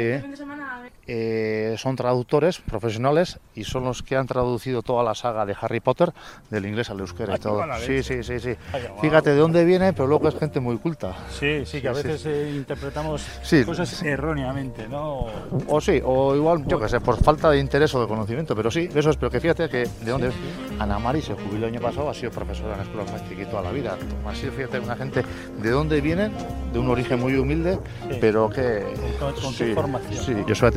Son 1.78 1.96
traductores 1.96 2.60
profesionales 2.60 3.40
y 3.56 3.64
son 3.64 3.84
los 3.84 4.04
que 4.04 4.16
han 4.16 4.28
traducido 4.28 4.82
toda 4.82 5.04
la 5.04 5.16
saga 5.16 5.46
de 5.46 5.56
Harry 5.60 5.80
Potter 5.80 6.12
del 6.50 6.66
inglés 6.66 6.90
al 6.90 7.00
euskera 7.00 7.34
Ah, 7.34 7.36
y 7.36 7.40
qué 7.40 7.44
todo. 7.44 7.64
Sí, 7.86 8.04
sí, 8.04 8.24
sí, 8.24 8.40
sí. 8.40 8.54
Vaya, 8.72 8.90
guau. 8.90 9.02
Fíjate 9.02 9.30
de 9.32 9.36
dónde 9.38 9.66
viene, 9.66 9.94
pero 9.94 10.08
luego 10.08 10.28
es 10.30 10.36
gente 10.36 10.60
muy 10.60 10.78
culta. 10.78 11.16
Sí, 11.32 11.66
sí, 11.66 11.82
que 11.82 11.90
a 11.90 11.94
Sí, 11.96 12.02
sí. 12.02 12.08
veces 12.08 12.26
eh, 12.26 12.52
interpretamos 12.56 13.26
Sí. 13.44 13.64
cosas 13.64 14.02
erróneamente, 14.04 14.88
¿no? 14.88 15.28
O 15.68 15.82
sí, 15.82 16.02
o 16.04 16.36
igual, 16.36 16.66
yo 16.68 16.80
qué 16.80 16.90
sé, 16.90 17.00
por 17.00 17.22
falta 17.24 17.50
de 17.50 17.60
interés 17.60 17.94
o 17.96 18.02
de 18.02 18.08
conocimiento, 18.08 18.56
pero 18.56 18.70
sí, 18.72 18.90
eso 18.94 19.10
es, 19.10 19.18
pero 19.18 19.32
que 19.32 19.40
fíjate 19.40 19.70
que 19.70 19.88
de 20.04 20.12
dónde 20.12 20.32
Ana 20.80 21.00
Mari 21.00 21.22
se 21.22 21.34
jubiló 21.34 21.68
el 21.68 21.74
año 21.76 21.82
pasado, 21.82 22.10
ha 22.10 22.14
sido 22.14 22.32
profesora 22.32 22.76
en 22.76 22.82
escuelas 22.82 23.12
Magic 23.12 23.40
y 23.40 23.46
toda 23.46 23.62
la 23.64 23.72
vida. 23.72 23.98
Sido, 24.34 24.52
fíjate, 24.54 24.80
una 24.80 24.96
gente 24.96 25.24
de 25.62 25.70
dónde 25.72 26.00
vienen, 26.02 26.32
de 26.72 26.80
un 26.80 26.88
origen 26.90 27.20
muy 27.20 27.36
humilde, 27.36 27.78
pero 28.22 28.50
que... 28.50 28.86
Con- 29.20 29.34
con 29.34 29.54
qué 29.56 29.74
formación, 29.74 30.24
Sí, 30.24 30.32
¿no? 30.34 30.48
yo 30.48 30.56
soy 30.56 30.68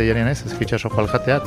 Jateat. 1.09 1.43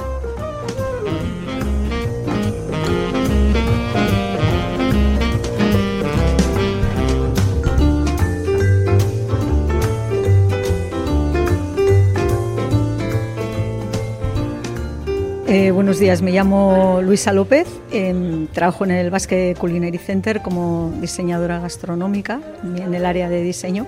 Eh, 15.48 15.72
buenos 15.72 16.00
días, 16.00 16.22
me 16.22 16.32
llamo 16.32 17.00
Luisa 17.02 17.32
López, 17.32 17.68
em, 17.92 18.48
trabajo 18.48 18.84
en 18.84 18.92
el 18.92 19.10
Basque 19.10 19.56
Culinary 19.58 19.98
Center 19.98 20.42
como 20.42 20.94
diseñadora 21.00 21.60
gastronómica 21.60 22.42
en 22.64 22.94
el 22.94 23.06
área 23.06 23.30
de 23.30 23.42
diseño 23.42 23.88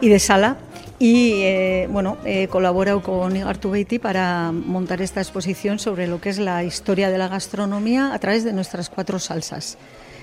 y 0.00 0.08
de 0.08 0.18
sala 0.18 0.56
y 1.00 1.40
eh, 1.44 1.88
bueno, 1.90 2.18
he 2.26 2.46
colaborado 2.48 3.02
con 3.02 3.34
Igartubeiti 3.34 3.98
para 3.98 4.52
montar 4.52 5.00
esta 5.00 5.22
exposición 5.22 5.78
sobre 5.78 6.06
lo 6.06 6.20
que 6.20 6.28
es 6.28 6.38
la 6.38 6.62
historia 6.62 7.10
de 7.10 7.16
la 7.16 7.26
gastronomía 7.26 8.12
a 8.12 8.18
través 8.18 8.44
de 8.44 8.52
nuestras 8.52 8.90
cuatro 8.90 9.18
salsas 9.18 9.78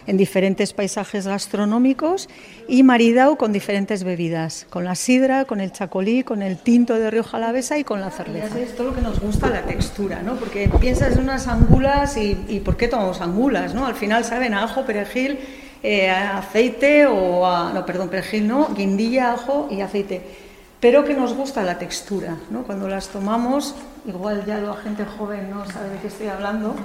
en 0.05 0.17
diferentes 0.17 0.73
paisajes 0.73 1.25
gastronómicos 1.25 2.29
y 2.67 2.83
maridao 2.83 3.37
con 3.37 3.51
diferentes 3.51 4.03
bebidas, 4.03 4.67
con 4.69 4.85
la 4.85 4.93
sidra, 4.93 5.45
con 5.45 5.59
el 5.59 5.71
chacolí, 5.71 6.23
con 6.23 6.43
el 6.43 6.59
tinto 6.59 6.93
de 6.93 7.09
Rioja 7.09 7.37
Alavesa 7.37 7.77
y 7.79 7.83
con 7.83 7.99
la 7.99 8.11
cerveza. 8.11 8.57
Es 8.59 8.75
todo 8.75 8.91
lo 8.91 8.95
que 8.95 9.01
nos 9.01 9.19
gusta 9.19 9.49
la 9.49 9.63
textura, 9.63 10.21
¿no? 10.21 10.35
Porque 10.35 10.69
piensas 10.79 11.17
en 11.17 11.23
unas 11.23 11.47
angulas 11.47 12.17
y, 12.17 12.37
y 12.47 12.59
¿por 12.61 12.77
qué 12.77 12.87
tomamos 12.87 13.19
angulas, 13.19 13.73
no? 13.73 13.87
Al 13.87 13.95
final 13.95 14.23
saben 14.23 14.53
a 14.53 14.63
ajo, 14.63 14.85
perejil, 14.85 15.39
eh, 15.83 16.09
aceite 16.09 17.07
o 17.07 17.45
a, 17.45 17.73
no, 17.73 17.85
perdón, 17.85 18.09
perejil 18.09 18.47
no, 18.47 18.69
guindilla, 18.75 19.33
ajo 19.33 19.67
y 19.71 19.81
aceite. 19.81 20.46
Pero 20.79 21.03
que 21.03 21.15
nos 21.15 21.33
gusta 21.33 21.63
la 21.63 21.79
textura, 21.79 22.35
¿no? 22.51 22.63
Cuando 22.63 22.87
las 22.87 23.07
tomamos, 23.07 23.73
igual 24.05 24.45
ya 24.45 24.59
la 24.59 24.75
gente 24.75 25.05
joven 25.05 25.49
no 25.49 25.65
sabe 25.65 25.89
de 25.89 25.97
qué 25.97 26.07
estoy 26.07 26.27
hablando, 26.27 26.75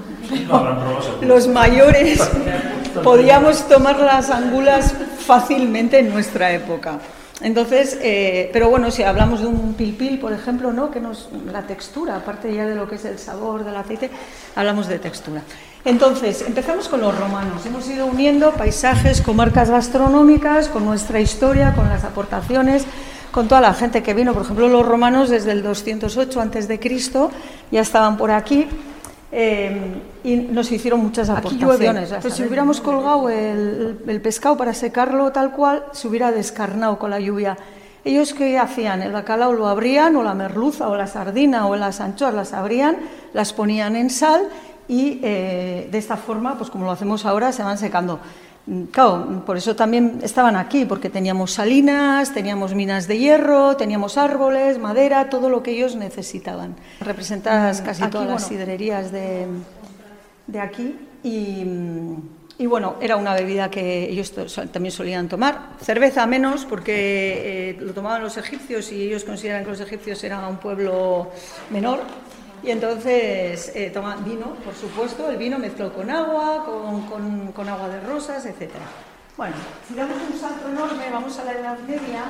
los 1.21 1.47
mayores 1.49 2.27
podíamos 3.05 3.69
tomar 3.69 4.01
las 4.01 4.31
angulas 4.31 4.95
fácilmente 5.19 5.99
en 5.99 6.11
nuestra 6.11 6.53
época. 6.53 7.01
Entonces, 7.43 7.99
eh, 8.01 8.51
pero 8.53 8.71
bueno, 8.71 8.91
si 8.91 9.03
hablamos 9.03 9.41
de 9.41 9.47
un 9.47 9.75
pilpil, 9.75 10.19
por 10.21 10.33
ejemplo, 10.33 10.73
¿no? 10.73 10.91
que 10.91 11.01
nos, 11.01 11.29
la 11.53 11.63
textura, 11.63 12.17
aparte 12.17 12.55
ya 12.55 12.67
de 12.67 12.75
lo 12.75 12.89
que 12.89 12.95
es 12.95 13.05
el 13.05 13.19
sabor 13.19 13.65
del 13.65 13.77
aceite, 13.77 14.11
hablamos 14.55 14.87
de 14.87 14.99
textura. 14.99 15.43
Entonces, 15.85 16.43
empezamos 16.47 16.89
con 16.89 17.01
los 17.01 17.19
romanos. 17.19 17.67
Hemos 17.67 17.89
ido 17.89 18.07
uniendo 18.07 18.53
paisajes, 18.53 19.21
comarcas 19.21 19.71
gastronómicas, 19.71 20.69
con 20.69 20.85
nuestra 20.85 21.21
historia, 21.21 21.75
con 21.75 21.89
las 21.89 22.05
aportaciones, 22.05 22.85
con 23.33 23.49
toda 23.49 23.61
la 23.61 23.75
gente 23.75 24.03
que 24.03 24.15
vino. 24.15 24.33
Por 24.33 24.43
ejemplo, 24.43 24.69
los 24.69 24.87
romanos 24.87 25.31
desde 25.31 25.51
el 25.53 25.63
208 25.63 26.41
antes 26.41 26.69
de 26.69 26.79
Cristo 26.79 27.31
ya 27.73 27.81
estaban 27.81 28.17
por 28.17 28.31
aquí. 28.31 28.69
eh, 29.33 29.81
y 30.23 30.37
nos 30.37 30.71
hicieron 30.71 31.01
muchas 31.01 31.29
aportaciones. 31.31 32.13
Pues 32.21 32.35
si 32.35 32.45
hubiéramos 32.45 32.81
colgado 32.81 33.29
el, 33.31 33.99
el 34.07 34.21
pescado 34.21 34.57
para 34.57 34.75
secarlo 34.75 35.33
tal 35.33 35.53
cual, 35.53 35.85
se 35.93 36.07
hubiera 36.07 36.31
descarnado 36.31 36.99
con 36.99 37.11
la 37.11 37.19
lluvia. 37.19 37.57
Ellos 38.05 38.35
qué 38.35 38.59
hacían? 38.59 39.01
El 39.03 39.13
bacalao 39.13 39.53
lo 39.53 39.67
abrían, 39.69 40.15
o 40.17 40.23
la 40.23 40.35
merluza, 40.35 40.89
o 40.89 40.97
la 40.97 41.07
sardina, 41.07 41.67
o 41.67 41.77
las 41.77 42.01
anchoas 42.01 42.35
las 42.35 42.53
abrían, 42.53 42.99
las 43.33 43.53
ponían 43.53 43.97
en 43.97 44.11
sal 44.11 44.43
y 44.87 45.21
eh, 45.23 45.89
de 45.91 45.99
esta 45.99 46.17
forma, 46.17 46.59
pues 46.59 46.69
como 46.69 46.85
lo 46.85 46.91
hacemos 46.91 47.25
ahora, 47.25 47.53
se 47.53 47.63
van 47.63 47.79
secando. 47.79 48.21
Mm, 48.67 48.85
Claro, 48.85 49.43
por 49.45 49.57
eso 49.57 49.75
también 49.75 50.21
estaban 50.23 50.57
aquí, 50.57 50.85
porque 50.85 51.11
teníamos 51.11 51.53
salinas, 51.53 52.33
teníamos 52.33 52.75
minas 52.75 53.09
de 53.09 53.19
hierro, 53.19 53.77
teníamos 53.77 54.17
árboles, 54.17 54.79
madera, 54.79 55.29
todo 55.29 55.49
lo 55.49 55.63
que 55.63 55.73
ellos 55.73 55.97
necesitaban. 55.97 56.77
Representadas 57.01 57.81
casi 57.83 58.07
todas 58.09 58.29
las 58.29 58.47
sidrerías 58.47 59.11
de, 59.11 59.47
de 60.47 60.61
aquí 60.61 60.97
y, 61.25 61.65
y, 62.59 62.67
bueno, 62.67 62.97
era 63.01 63.17
una 63.17 63.35
bebida 63.35 63.69
que 63.71 64.09
ellos 64.09 64.33
también 64.73 64.93
solían 64.93 65.29
tomar. 65.29 65.71
Cerveza 65.81 66.27
menos, 66.27 66.65
porque 66.65 67.71
eh, 67.71 67.77
lo 67.81 67.93
tomaban 67.93 68.23
los 68.23 68.37
egipcios 68.37 68.93
y 68.93 69.03
ellos 69.03 69.25
consideran 69.25 69.65
que 69.65 69.71
los 69.71 69.81
egipcios 69.81 70.23
eran 70.23 70.45
un 70.45 70.59
pueblo 70.59 71.31
menor. 71.71 72.01
Y 72.63 72.71
entonces 72.71 73.73
eh, 73.75 73.91
toman 73.93 74.25
vino, 74.25 74.55
por 74.65 74.75
supuesto, 74.75 75.29
el 75.29 75.37
vino 75.37 75.59
mezclado 75.59 75.93
con 75.93 76.09
agua, 76.11 76.65
con, 76.65 77.53
con- 77.53 77.69
agua 77.69 77.89
de 77.89 78.01
rosas, 78.01 78.45
etc. 78.47 78.71
Bueno, 79.37 79.55
si 79.89 79.95
damos 79.95 80.17
un 80.33 80.39
salto 80.39 80.69
enorme, 80.69 81.11
vamos 81.11 81.39
a 81.39 81.45
la 81.45 81.53
Edad 81.53 81.79
Media. 81.81 82.23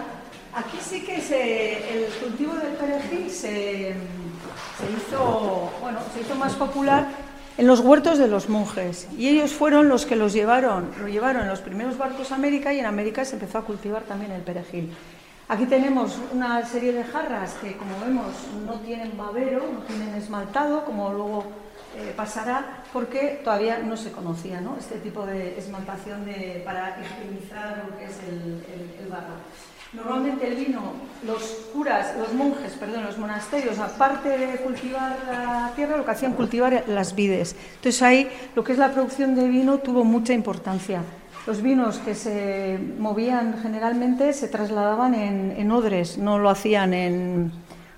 Aquí 0.54 0.78
sí 0.80 1.02
que 1.02 1.16
el 1.16 2.12
cultivo 2.22 2.54
del 2.54 2.72
perejil 2.72 3.30
se, 3.30 3.94
se 4.78 4.86
hizo, 4.96 5.70
bueno, 5.80 5.98
se 6.14 6.20
hizo 6.20 6.34
más 6.34 6.54
popular 6.54 7.08
en 7.58 7.66
los 7.66 7.80
huertos 7.80 8.18
de 8.18 8.28
los 8.28 8.48
monjes. 8.48 9.08
Y 9.18 9.28
ellos 9.28 9.52
fueron 9.52 9.88
los 9.88 10.06
que 10.06 10.16
los 10.16 10.32
llevaron, 10.32 10.90
lo 11.00 11.08
llevaron 11.08 11.42
en 11.42 11.48
los 11.48 11.60
primeros 11.60 11.98
barcos 11.98 12.32
a 12.32 12.36
América 12.36 12.72
y 12.72 12.78
en 12.78 12.86
América 12.86 13.24
se 13.24 13.34
empezó 13.34 13.58
a 13.58 13.64
cultivar 13.64 14.02
también 14.02 14.32
el 14.32 14.42
perejil. 14.42 14.92
Aquí 15.52 15.66
tenemos 15.66 16.16
una 16.32 16.64
serie 16.64 16.92
de 16.94 17.04
jarras 17.04 17.52
que, 17.60 17.76
como 17.76 17.90
vemos, 18.00 18.24
no 18.66 18.80
tienen 18.80 19.12
babero, 19.18 19.60
no 19.70 19.80
tienen 19.80 20.14
esmaltado, 20.14 20.82
como 20.86 21.12
luego 21.12 21.44
eh, 21.94 22.14
pasará, 22.16 22.82
porque 22.90 23.42
todavía 23.44 23.78
no 23.80 23.98
se 23.98 24.12
conocía 24.12 24.62
¿no? 24.62 24.76
este 24.78 24.94
tipo 24.96 25.26
de 25.26 25.58
esmaltación 25.58 26.24
de- 26.24 26.62
para 26.64 26.96
higienizar 27.02 27.84
lo 27.86 27.98
que 27.98 28.04
es 28.06 28.16
el, 28.26 28.64
el- 29.02 29.08
barro. 29.10 29.34
Normalmente 29.92 30.48
el 30.48 30.54
vino, 30.56 30.80
los 31.26 31.42
curas, 31.74 32.16
los 32.16 32.32
monjes, 32.32 32.72
perdón, 32.80 33.04
los 33.04 33.18
monasterios, 33.18 33.78
aparte 33.78 34.30
de 34.30 34.56
cultivar 34.56 35.18
la 35.30 35.70
tierra, 35.76 35.98
lo 35.98 36.04
que 36.06 36.12
hacían 36.12 36.32
cultivar 36.32 36.84
las 36.86 37.14
vides. 37.14 37.54
Entonces 37.74 38.00
ahí 38.00 38.26
lo 38.56 38.64
que 38.64 38.72
es 38.72 38.78
la 38.78 38.90
producción 38.90 39.34
de 39.34 39.46
vino 39.48 39.76
tuvo 39.80 40.02
mucha 40.02 40.32
importancia. 40.32 41.02
Los 41.46 41.60
vinos 41.60 41.98
que 41.98 42.14
se 42.14 42.78
movían 42.98 43.58
generalmente 43.60 44.32
se 44.32 44.46
trasladaban 44.46 45.14
en, 45.14 45.54
en 45.56 45.72
odres, 45.72 46.16
no 46.16 46.38
lo 46.38 46.48
hacían, 46.48 46.94
en, 46.94 47.50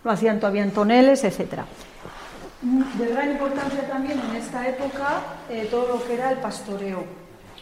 lo 0.03 0.11
hacían 0.11 0.41
todavía 0.41 0.63
en 0.63 0.71
toneles, 0.71 1.25
etc. 1.25 1.61
De 2.63 3.07
gran 3.09 3.33
importancia 3.33 3.87
también 3.87 4.19
en 4.31 4.37
esta 4.37 4.67
época 4.67 5.21
eh, 5.51 5.69
todo 5.71 5.89
lo 5.89 6.07
que 6.07 6.15
era 6.15 6.31
el 6.31 6.39
pastoreo. 6.39 7.05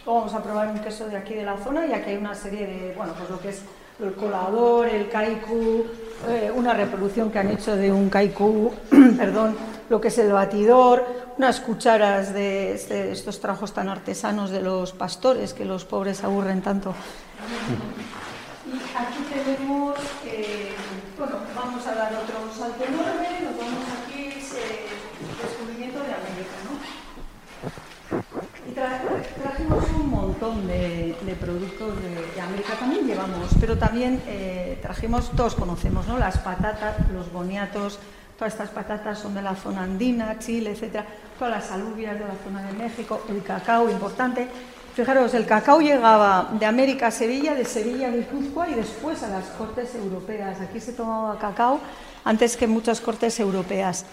Vamos 0.05 0.33
a 0.33 0.41
probar 0.41 0.69
un 0.69 0.79
queso 0.79 1.09
de 1.09 1.17
aquí 1.17 1.33
de 1.33 1.43
la 1.43 1.57
zona 1.57 1.85
y 1.85 1.91
aquí 1.91 2.11
hay 2.11 2.17
una 2.17 2.33
serie 2.33 2.65
de, 2.65 2.93
bueno, 2.95 3.13
pues 3.17 3.29
lo 3.29 3.39
que 3.41 3.49
es 3.49 3.63
el 4.01 4.13
colador, 4.13 4.87
el 4.87 5.09
kaiku, 5.09 5.85
eh, 6.29 6.49
una 6.55 6.73
reproducción 6.73 7.29
que 7.29 7.39
han 7.39 7.49
hecho 7.51 7.75
de 7.75 7.91
un 7.91 8.09
kaiku, 8.09 8.71
perdón, 9.17 9.57
lo 9.89 9.99
que 10.01 10.07
es 10.09 10.17
el 10.17 10.31
batidor, 10.31 11.05
unas 11.37 11.59
cucharas 11.59 12.33
de 12.33 12.73
este- 12.73 13.11
estos 13.11 13.39
trabajos 13.39 13.73
tan 13.73 13.89
artesanos 13.89 14.49
de 14.49 14.61
los 14.61 14.91
pastores 14.93 15.53
que 15.53 15.65
los 15.65 15.85
pobres 15.85 16.23
aburren 16.23 16.61
tanto. 16.61 16.93
Y 18.65 18.75
aquí 18.97 19.23
tenemos, 19.33 19.95
eh, 20.25 20.73
bueno, 21.17 21.35
vamos 21.55 21.85
a 21.87 21.95
dar 21.95 22.13
otro 22.13 22.53
salto 22.57 22.83
enorme, 22.83 23.41
nos 23.43 23.57
vamos 23.57 23.83
aquí, 24.05 24.33
es 24.37 24.53
eh, 24.53 24.87
el 25.21 25.47
descubrimiento 25.47 25.99
de 25.99 26.13
América, 26.13 26.55
¿no? 26.65 26.73
Y 28.69 28.75
tra- 28.75 29.01
trajimos 29.41 29.83
un 29.99 30.09
montón 30.09 30.67
de, 30.67 31.15
productos 31.39 32.01
de, 32.01 32.09
de 32.33 32.41
América, 32.41 32.73
también 32.79 33.05
llevamos, 33.05 33.49
pero 33.59 33.77
también 33.77 34.21
eh, 34.27 34.79
trajimos, 34.81 35.31
todos 35.35 35.55
conocemos, 35.55 36.07
¿no? 36.07 36.17
Las 36.17 36.37
patatas, 36.37 36.95
los 37.11 37.31
boniatos, 37.33 37.99
todas 38.37 38.53
estas 38.53 38.69
patatas 38.69 39.19
son 39.19 39.33
de 39.33 39.41
la 39.41 39.55
zona 39.55 39.83
andina, 39.83 40.37
Chile, 40.39 40.71
etcétera, 40.71 41.05
todas 41.37 41.53
las 41.53 41.71
alubias 41.71 42.17
de 42.17 42.25
la 42.25 42.35
zona 42.43 42.61
de 42.63 42.73
México, 42.73 43.21
el 43.29 43.43
cacao 43.43 43.89
importante. 43.89 44.47
Fijaros, 44.95 45.33
el 45.33 45.45
cacao 45.45 45.81
llegaba 45.81 46.49
de 46.59 46.65
América 46.65 47.07
a 47.07 47.11
Sevilla, 47.11 47.55
de 47.55 47.65
Sevilla 47.65 48.07
a 48.07 48.11
Guipúzcoa 48.11 48.69
y 48.69 48.75
después 48.75 49.23
a 49.23 49.29
las 49.29 49.45
cortes 49.45 49.95
europeas. 49.95 50.61
Aquí 50.61 50.79
se 50.79 50.93
tomaba 50.93 51.39
cacao 51.39 51.79
antes 52.23 52.55
que 52.55 52.67
muchas 52.67 53.01
cortes 53.01 53.39
europeas. 53.39 54.05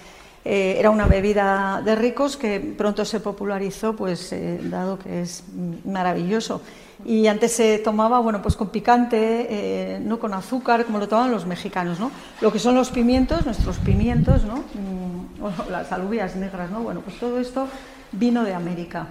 Eh, 0.44 0.76
era 0.78 0.90
una 0.90 1.06
bebida 1.06 1.82
de 1.84 1.94
ricos 1.94 2.38
que 2.38 2.60
pronto 2.60 3.04
se 3.04 3.20
popularizó, 3.20 3.94
pues 3.94 4.32
eh, 4.32 4.58
dado 4.62 4.98
que 4.98 5.22
es 5.22 5.44
maravilloso. 5.84 6.62
Y 7.04 7.26
antes 7.26 7.52
se 7.52 7.78
tomaba, 7.78 8.20
bueno, 8.20 8.40
pues 8.42 8.56
con 8.56 8.68
picante, 8.68 9.46
eh, 9.50 10.00
no 10.00 10.18
con 10.18 10.32
azúcar, 10.34 10.84
como 10.84 10.98
lo 10.98 11.08
tomaban 11.08 11.30
los 11.30 11.46
mexicanos, 11.46 11.98
¿no? 11.98 12.10
Lo 12.40 12.52
que 12.52 12.58
son 12.58 12.74
los 12.74 12.90
pimientos, 12.90 13.44
nuestros 13.44 13.78
pimientos, 13.78 14.44
¿no? 14.44 14.56
Mm, 14.56 15.40
bueno, 15.40 15.64
las 15.70 15.92
alubias 15.92 16.36
negras, 16.36 16.70
¿no? 16.70 16.82
Bueno, 16.82 17.00
pues 17.00 17.18
todo 17.18 17.38
esto 17.38 17.68
vino 18.12 18.42
de 18.44 18.54
América. 18.54 19.06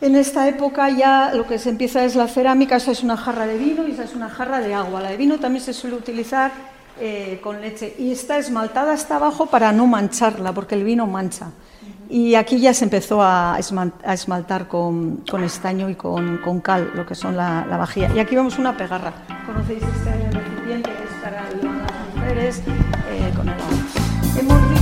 En 0.00 0.16
esta 0.16 0.48
época 0.48 0.90
ya 0.90 1.32
lo 1.32 1.46
que 1.46 1.60
se 1.60 1.70
empieza 1.70 2.04
es 2.04 2.16
la 2.16 2.26
cerámica, 2.26 2.74
esa 2.74 2.90
es 2.90 3.04
una 3.04 3.16
jarra 3.16 3.46
de 3.46 3.56
vino 3.56 3.86
y 3.86 3.92
esa 3.92 4.02
es 4.02 4.16
una 4.16 4.28
jarra 4.28 4.58
de 4.58 4.74
agua. 4.74 5.00
La 5.00 5.10
de 5.10 5.16
vino 5.16 5.38
también 5.38 5.64
se 5.64 5.72
suele 5.72 5.94
utilizar 5.94 6.50
eh, 7.00 7.40
con 7.42 7.60
leche 7.60 7.94
y 7.98 8.12
está 8.12 8.38
esmaltada 8.38 8.92
hasta 8.92 9.16
abajo 9.16 9.46
para 9.46 9.72
no 9.72 9.86
mancharla, 9.86 10.52
porque 10.52 10.74
el 10.74 10.84
vino 10.84 11.06
mancha. 11.06 11.50
Y 12.08 12.34
aquí 12.34 12.60
ya 12.60 12.74
se 12.74 12.84
empezó 12.84 13.22
a 13.22 13.56
esmaltar 13.58 14.68
con, 14.68 15.24
con 15.30 15.44
estaño 15.44 15.88
y 15.88 15.94
con, 15.94 16.38
con 16.38 16.60
cal, 16.60 16.90
lo 16.94 17.06
que 17.06 17.14
son 17.14 17.36
la, 17.36 17.64
la 17.66 17.78
vajilla. 17.78 18.10
Y 18.14 18.18
aquí 18.18 18.36
vemos 18.36 18.58
una 18.58 18.76
pegarra. 18.76 19.12
¿Conocéis 19.46 19.82
este 19.82 20.30
recipiente 20.38 20.90
que 20.90 21.04
es 21.04 21.10
para 21.22 21.42
las 21.42 22.14
mujeres 22.14 22.62
eh, 22.66 23.32
con 23.34 23.48
el 23.48 23.54
agua? 23.54 23.66
Hemos 24.38 24.81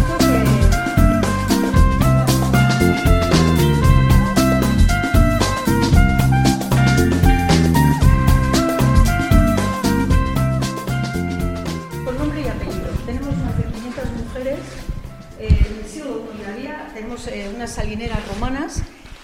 tenemos 17.01 17.27
eh, 17.29 17.51
unas 17.55 17.71
salineras 17.71 18.19
romanas 18.29 18.83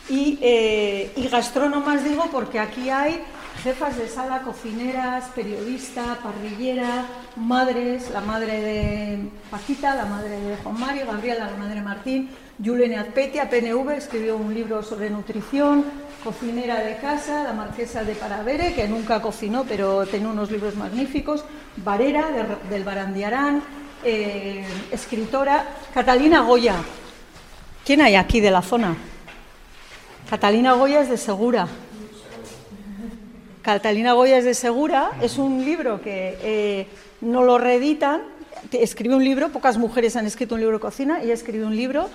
y, 0.08 0.38
eh, 0.40 1.12
y 1.14 1.28
gastrónomas, 1.28 2.02
digo, 2.04 2.24
porque 2.32 2.58
aquí 2.58 2.88
hay 2.88 3.20
jefas 3.62 3.98
de 3.98 4.08
sala, 4.08 4.40
cocineras, 4.40 5.24
periodista, 5.34 6.18
parrillera, 6.22 7.04
madres, 7.36 8.08
la 8.10 8.22
madre 8.22 8.60
de 8.62 9.18
Paquita, 9.50 9.94
la 9.94 10.06
madre 10.06 10.40
de 10.40 10.56
Juan 10.56 10.80
Mario, 10.80 11.04
Gabriela, 11.06 11.50
la 11.50 11.56
madre 11.58 11.74
de 11.74 11.82
Martín, 11.82 12.30
Yulene 12.58 12.96
Azpetia, 12.96 13.50
PNV, 13.50 13.90
escribió 13.90 14.38
un 14.38 14.54
libro 14.54 14.82
sobre 14.82 15.10
nutrición, 15.10 15.84
cocinera 16.24 16.76
de 16.80 16.96
casa, 16.96 17.42
la 17.44 17.52
marquesa 17.52 18.04
de 18.04 18.14
Paravere, 18.14 18.72
que 18.72 18.88
nunca 18.88 19.20
cocinó, 19.20 19.64
pero 19.64 20.06
tenía 20.06 20.28
unos 20.28 20.50
libros 20.50 20.76
magníficos, 20.76 21.44
Varera, 21.76 22.30
de- 22.30 22.70
del 22.74 22.84
Barandiarán, 22.84 23.62
eh, 24.02 24.64
escritora, 24.90 25.66
Catalina 25.92 26.40
Goya. 26.40 26.76
¿Quién 27.86 28.00
hay 28.00 28.16
aquí 28.16 28.40
de 28.40 28.50
la 28.50 28.62
zona? 28.62 28.96
Catalina 30.28 30.72
Goya 30.72 31.00
es 31.00 31.08
de 31.08 31.16
Segura. 31.16 31.68
Catalina 33.62 34.12
Goya 34.12 34.38
es 34.38 34.44
de 34.44 34.54
Segura, 34.54 35.12
es 35.22 35.38
un 35.38 35.64
libro 35.64 36.00
que 36.02 36.36
eh, 36.42 36.86
no 37.20 37.44
lo 37.44 37.58
reeditan, 37.58 38.22
escribe 38.72 39.14
un 39.14 39.22
libro, 39.24 39.50
pocas 39.50 39.78
mujeres 39.78 40.16
han 40.16 40.26
escrito 40.26 40.56
un 40.56 40.62
libro 40.62 40.78
de 40.78 40.80
cocina, 40.82 41.22
ella 41.22 41.34
escribió 41.34 41.66
un 41.68 41.76
libro, 41.76 42.08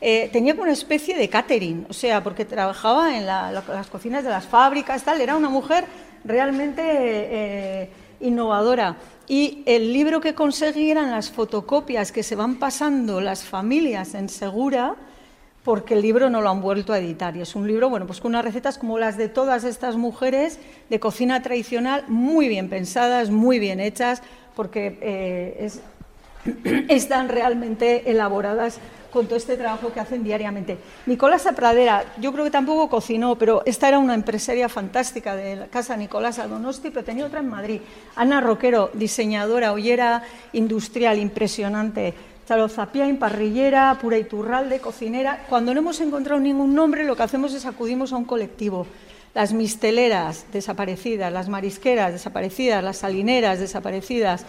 eh, 0.00 0.30
tenía 0.32 0.54
como 0.54 0.62
una 0.62 0.72
especie 0.72 1.14
de 1.16 1.28
catering, 1.28 1.86
o 1.90 1.92
sea, 1.92 2.22
porque 2.22 2.46
trabajaba 2.46 3.16
en 3.16 3.26
la- 3.26 3.52
las 3.52 3.86
cocinas 3.88 4.24
de 4.24 4.30
las 4.30 4.46
fábricas, 4.46 5.02
tal, 5.02 5.20
era 5.20 5.36
una 5.36 5.50
mujer 5.50 5.84
realmente 6.24 6.82
eh, 6.86 7.90
innovadora. 8.20 8.96
Y 9.28 9.62
el 9.66 9.92
libro 9.92 10.20
que 10.22 10.34
conseguí 10.34 10.90
eran 10.90 11.10
las 11.10 11.30
fotocopias 11.30 12.12
que 12.12 12.22
se 12.22 12.34
van 12.34 12.56
pasando 12.56 13.20
las 13.20 13.44
familias 13.44 14.14
en 14.14 14.28
Segura, 14.30 14.94
porque 15.64 15.94
el 15.94 16.02
libro 16.02 16.30
no 16.30 16.40
lo 16.40 16.48
han 16.50 16.60
vuelto 16.62 16.92
a 16.92 16.98
editar. 16.98 17.36
Y 17.36 17.42
es 17.42 17.54
un 17.54 17.66
libro, 17.66 17.88
bueno, 17.90 18.06
pues 18.06 18.20
con 18.20 18.30
unas 18.30 18.44
recetas 18.44 18.78
como 18.78 18.98
las 18.98 19.16
de 19.16 19.28
todas 19.28 19.64
estas 19.64 19.96
mujeres 19.96 20.58
de 20.88 21.00
cocina 21.00 21.42
tradicional, 21.42 22.04
muy 22.08 22.48
bien 22.48 22.68
pensadas, 22.70 23.30
muy 23.30 23.58
bien 23.58 23.80
hechas, 23.80 24.22
porque 24.56 24.98
eh, 25.02 25.56
es- 25.60 25.80
están 26.88 27.28
realmente 27.28 28.10
elaboradas 28.10 28.78
con 29.12 29.24
todo 29.26 29.36
este 29.36 29.56
trabajo 29.56 29.90
que 29.92 30.00
hacen 30.00 30.22
diariamente. 30.22 30.76
Nicolás 31.06 31.46
Pradera, 31.56 32.04
yo 32.20 32.30
creo 32.32 32.44
que 32.44 32.50
tampoco 32.50 32.90
cocinó, 32.90 33.36
pero 33.36 33.62
esta 33.64 33.88
era 33.88 33.98
una 33.98 34.14
empresaria 34.14 34.68
fantástica 34.68 35.34
de 35.34 35.56
la 35.56 35.66
casa 35.68 35.96
Nicolás 35.96 36.36
Donosti, 36.36 36.90
pero 36.90 37.04
tenía 37.04 37.24
otra 37.24 37.40
en 37.40 37.48
Madrid. 37.48 37.80
Ana 38.16 38.40
Roquero, 38.42 38.90
diseñadora, 38.92 39.72
ollera 39.72 40.22
industrial 40.52 41.18
impresionante. 41.18 42.12
Charo 42.48 42.66
Zapiain, 42.70 43.18
parrillera, 43.18 43.98
pura 44.00 44.16
Iturralde, 44.16 44.80
cocinera. 44.80 45.44
Cuando 45.50 45.74
no 45.74 45.80
hemos 45.80 46.00
encontrado 46.00 46.40
ningún 46.40 46.74
nombre, 46.74 47.04
lo 47.04 47.14
que 47.14 47.22
hacemos 47.22 47.52
es 47.52 47.66
acudimos 47.66 48.14
a 48.14 48.16
un 48.16 48.24
colectivo. 48.24 48.86
Las 49.34 49.52
misteleras 49.52 50.46
desaparecidas, 50.50 51.30
las 51.30 51.50
marisqueras 51.50 52.10
desaparecidas, 52.10 52.82
las 52.82 52.96
salineras 52.96 53.60
desaparecidas, 53.60 54.46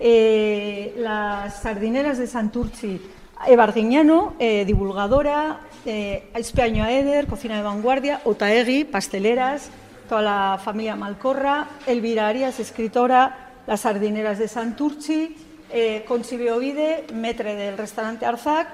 eh, 0.00 0.94
las 0.96 1.60
sardineras 1.60 2.16
de 2.16 2.26
Santurci, 2.26 3.02
Eva 3.46 3.64
Arguiñano, 3.64 4.32
eh, 4.38 4.64
divulgadora, 4.64 5.60
eh, 5.84 6.30
Espeaño 6.34 6.86
Eder, 6.86 7.26
cocina 7.26 7.58
de 7.58 7.64
vanguardia, 7.64 8.22
Otaegui, 8.24 8.84
pasteleras, 8.84 9.68
toda 10.08 10.22
la 10.22 10.58
familia 10.64 10.96
Malcorra, 10.96 11.68
Elvira 11.86 12.28
Arias, 12.28 12.58
escritora, 12.60 13.50
las 13.66 13.80
sardineras 13.80 14.38
de 14.38 14.48
Santurci, 14.48 15.36
eh, 15.72 16.04
Conchi 16.06 16.36
Beovide, 16.36 17.06
metre 17.12 17.54
del 17.54 17.78
restaurante 17.78 18.26
Arzac, 18.26 18.68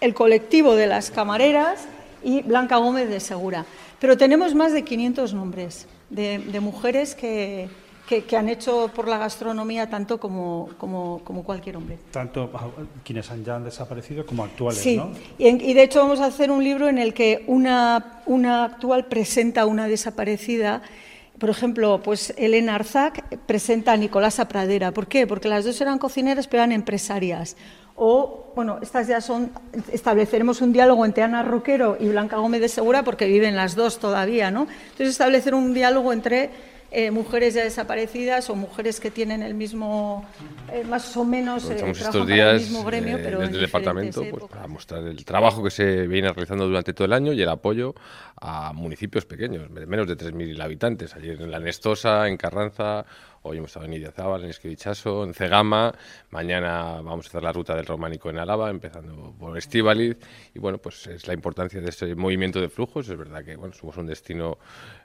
el 0.00 0.14
colectivo 0.14 0.74
de 0.74 0.86
las 0.86 1.10
camareras 1.10 1.86
y 2.22 2.42
Blanca 2.42 2.76
Gómez 2.76 3.08
de 3.08 3.20
Segura. 3.20 3.64
Pero 3.98 4.16
tenemos 4.16 4.54
más 4.54 4.72
de 4.72 4.82
500 4.82 5.34
nombres 5.34 5.86
de, 6.08 6.38
de 6.38 6.60
mujeres 6.60 7.14
que, 7.14 7.68
que, 8.08 8.24
que, 8.24 8.36
han 8.36 8.48
hecho 8.48 8.90
por 8.94 9.06
la 9.06 9.18
gastronomía 9.18 9.88
tanto 9.88 10.18
como, 10.18 10.70
como, 10.78 11.20
como 11.22 11.44
cualquier 11.44 11.76
hombre. 11.76 11.98
Tanto 12.10 12.50
ah, 12.54 12.68
quienes 13.04 13.30
han 13.30 13.44
ya 13.44 13.56
han 13.56 13.64
desaparecido 13.64 14.26
como 14.26 14.44
actuales, 14.44 14.80
sí. 14.80 14.96
¿no? 14.96 15.10
Y, 15.38 15.48
en, 15.48 15.60
y 15.60 15.74
de 15.74 15.82
hecho 15.82 16.00
vamos 16.00 16.20
a 16.20 16.26
hacer 16.26 16.50
un 16.50 16.64
libro 16.64 16.88
en 16.88 16.98
el 16.98 17.14
que 17.14 17.44
una, 17.46 18.22
una 18.26 18.64
actual 18.64 19.06
presenta 19.06 19.62
a 19.62 19.66
una 19.66 19.86
desaparecida 19.86 20.82
por 21.40 21.48
ejemplo, 21.48 22.02
pues 22.02 22.34
Elena 22.36 22.74
Arzac 22.74 23.24
presenta 23.46 23.92
a 23.92 23.96
Nicolasa 23.96 24.46
Pradera. 24.46 24.92
¿Por 24.92 25.06
qué? 25.06 25.26
Porque 25.26 25.48
las 25.48 25.64
dos 25.64 25.80
eran 25.80 25.98
cocineras, 25.98 26.46
pero 26.46 26.62
eran 26.62 26.72
empresarias. 26.72 27.56
O, 27.96 28.52
bueno, 28.54 28.78
estas 28.82 29.08
ya 29.08 29.22
son, 29.22 29.50
estableceremos 29.90 30.60
un 30.60 30.74
diálogo 30.74 31.04
entre 31.06 31.22
Ana 31.22 31.42
Roquero 31.42 31.96
y 31.98 32.08
Blanca 32.08 32.36
Gómez 32.36 32.60
de 32.60 32.68
Segura, 32.68 33.04
porque 33.04 33.26
viven 33.26 33.56
las 33.56 33.74
dos 33.74 33.98
todavía, 33.98 34.50
¿no? 34.50 34.68
Entonces, 34.90 35.08
establecer 35.08 35.54
un 35.54 35.72
diálogo 35.72 36.12
entre 36.12 36.50
eh, 36.90 37.10
mujeres 37.10 37.54
ya 37.54 37.64
desaparecidas 37.64 38.50
o 38.50 38.54
mujeres 38.54 39.00
que 39.00 39.10
tienen 39.10 39.42
el 39.42 39.54
mismo, 39.54 40.26
eh, 40.72 40.84
más 40.84 41.16
o 41.16 41.24
menos, 41.24 41.70
eh, 41.70 41.88
estos 41.90 42.26
días 42.26 42.54
el 42.54 42.60
mismo 42.60 42.84
gremio, 42.84 43.16
eh, 43.16 43.20
pero 43.22 43.40
desde 43.40 43.54
el 43.54 43.60
departamento 43.60 44.24
pues, 44.30 44.44
para 44.44 44.66
mostrar 44.66 45.04
el 45.04 45.24
trabajo 45.24 45.62
que 45.62 45.70
se 45.70 46.06
viene 46.06 46.32
realizando 46.32 46.66
durante 46.66 46.92
todo 46.92 47.04
el 47.04 47.12
año 47.12 47.32
y 47.32 47.40
el 47.40 47.48
apoyo 47.48 47.94
a 48.40 48.72
municipios 48.72 49.24
pequeños, 49.24 49.72
de 49.72 49.86
menos 49.86 50.08
de 50.08 50.16
3.000 50.16 50.60
habitantes. 50.62 51.14
Ayer 51.14 51.40
en 51.40 51.50
La 51.50 51.60
Nestosa, 51.60 52.26
en 52.26 52.36
Carranza, 52.36 53.04
hoy 53.42 53.58
hemos 53.58 53.70
estado 53.70 53.86
en 53.86 53.94
Idiazábal, 53.94 54.44
en 54.44 54.50
Esquivichaso, 54.50 55.24
en 55.24 55.32
Cegama, 55.32 55.94
mañana 56.30 57.00
vamos 57.00 57.26
a 57.26 57.28
hacer 57.28 57.42
la 57.42 57.52
ruta 57.52 57.74
del 57.74 57.86
Románico 57.86 58.28
en 58.28 58.38
Álava, 58.38 58.68
empezando 58.70 59.34
por 59.38 59.56
Estíbaliz, 59.56 60.18
y 60.54 60.58
bueno, 60.58 60.78
pues 60.78 61.06
es 61.06 61.26
la 61.26 61.34
importancia 61.34 61.80
de 61.80 61.88
ese 61.88 62.14
movimiento 62.14 62.60
de 62.60 62.68
flujos. 62.68 63.08
Es 63.08 63.16
verdad 63.16 63.44
que 63.44 63.56
bueno, 63.56 63.74
somos 63.74 63.96
un 63.96 64.06
destino 64.06 64.58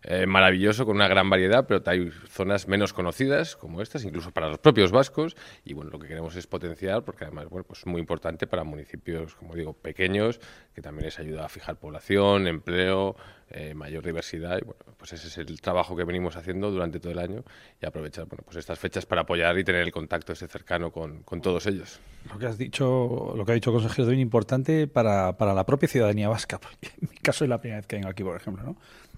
eh, 0.04 0.26
maravilloso 0.26 0.86
con 0.86 0.96
una 0.96 1.08
gran 1.08 1.30
variedad, 1.30 1.66
pero 1.68 1.82
hay 1.86 2.12
zonas 2.30 2.68
menos 2.68 2.94
conocidas 2.94 3.56
como 3.56 3.82
estas, 3.82 4.04
incluso 4.04 4.32
para 4.32 4.50
los 4.50 4.60
propios 4.60 4.92
vascos, 4.92 5.36
y 5.64 5.74
bueno, 5.74 5.92
lo 5.92 6.00
que 6.00 6.08
queremos 6.08 6.36
es 6.36 6.46
potenciar, 6.48 7.04
porque 7.04 7.26
además, 7.26 7.48
bueno, 7.50 7.66
pues 7.66 7.80
es 7.80 7.86
muy 7.86 8.02
importante 8.02 8.48
para 8.48 8.64
municipios, 8.64 9.36
como 9.36 9.56
digo, 9.56 9.74
pequeños, 9.74 10.40
que 10.74 10.82
también 10.82 11.06
les 11.06 11.20
ayuda 11.20 11.46
a 11.46 11.50
fijar 11.50 11.78
población, 11.78 12.48
empleo, 12.48 13.16
eh, 13.52 13.74
mayor 13.74 14.04
diversidad, 14.04 14.58
y 14.60 14.66
bueno, 14.66 14.82
pues 14.98 15.14
ese 15.14 15.28
es 15.28 15.38
el 15.38 15.62
trabajo 15.62 15.96
que 15.96 16.04
venimos 16.04 16.36
haciendo 16.36 16.72
durante 16.72 17.00
todo 17.00 17.12
el 17.12 17.20
año 17.20 17.44
y 17.82 17.86
aprovechar, 17.86 18.26
bueno, 18.26 18.44
pues 18.44 18.58
estas 18.58 18.80
fechas 18.80 19.06
para 19.06 19.22
apoyar 19.22 19.58
y 19.60 19.64
tener 19.64 19.82
el 19.82 19.92
contacto 19.92 20.34
ese 20.34 20.48
cercano 20.48 20.92
con, 20.92 21.24
todos 21.42 21.68
ellos. 21.68 22.00
Lo 22.32 22.40
que 22.40 22.48
has 22.48 22.58
dicho, 22.58 23.34
lo 23.36 23.46
que 23.46 23.52
ha 23.52 23.56
dicho 23.56 23.70
el 23.70 23.76
consejero 23.76 24.04
es 24.04 24.10
bien 24.10 24.22
importante 24.22 24.88
para, 24.88 25.38
para 25.38 25.54
la 25.54 25.66
propia 25.66 25.88
ciudadanía 25.88 26.28
vasca. 26.28 26.60
Porque 26.60 26.90
en 27.02 27.10
mi 27.12 27.18
caso 27.18 27.44
es 27.44 27.50
la 27.50 27.60
primera 27.60 27.80
vez 27.80 27.88
que 27.88 27.98
vengo 27.98 28.10
aquí, 28.10 28.24
por 28.24 28.36
ejemplo, 28.36 28.64
¿no? 28.64 28.78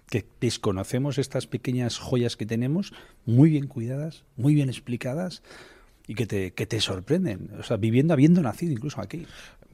que 0.10 0.26
desconocemos 0.40 1.18
estas 1.18 1.48
pequeñas 1.48 1.98
joyas 1.98 2.38
que 2.38 2.46
tenemos, 2.46 2.94
muy 3.26 3.50
bien 3.50 3.68
cuidadas, 3.68 4.24
muy 4.36 4.56
bien 4.56 4.70
explicadas 4.70 5.44
y 6.08 6.16
que 6.16 6.26
te, 6.26 6.54
que 6.54 6.66
te 6.66 6.80
sorprenden. 6.80 7.52
O 7.60 7.64
sea, 7.64 7.78
viviendo, 7.78 8.14
habiendo 8.14 8.42
nacido 8.42 8.72
incluso 8.72 9.02
aquí. 9.02 9.28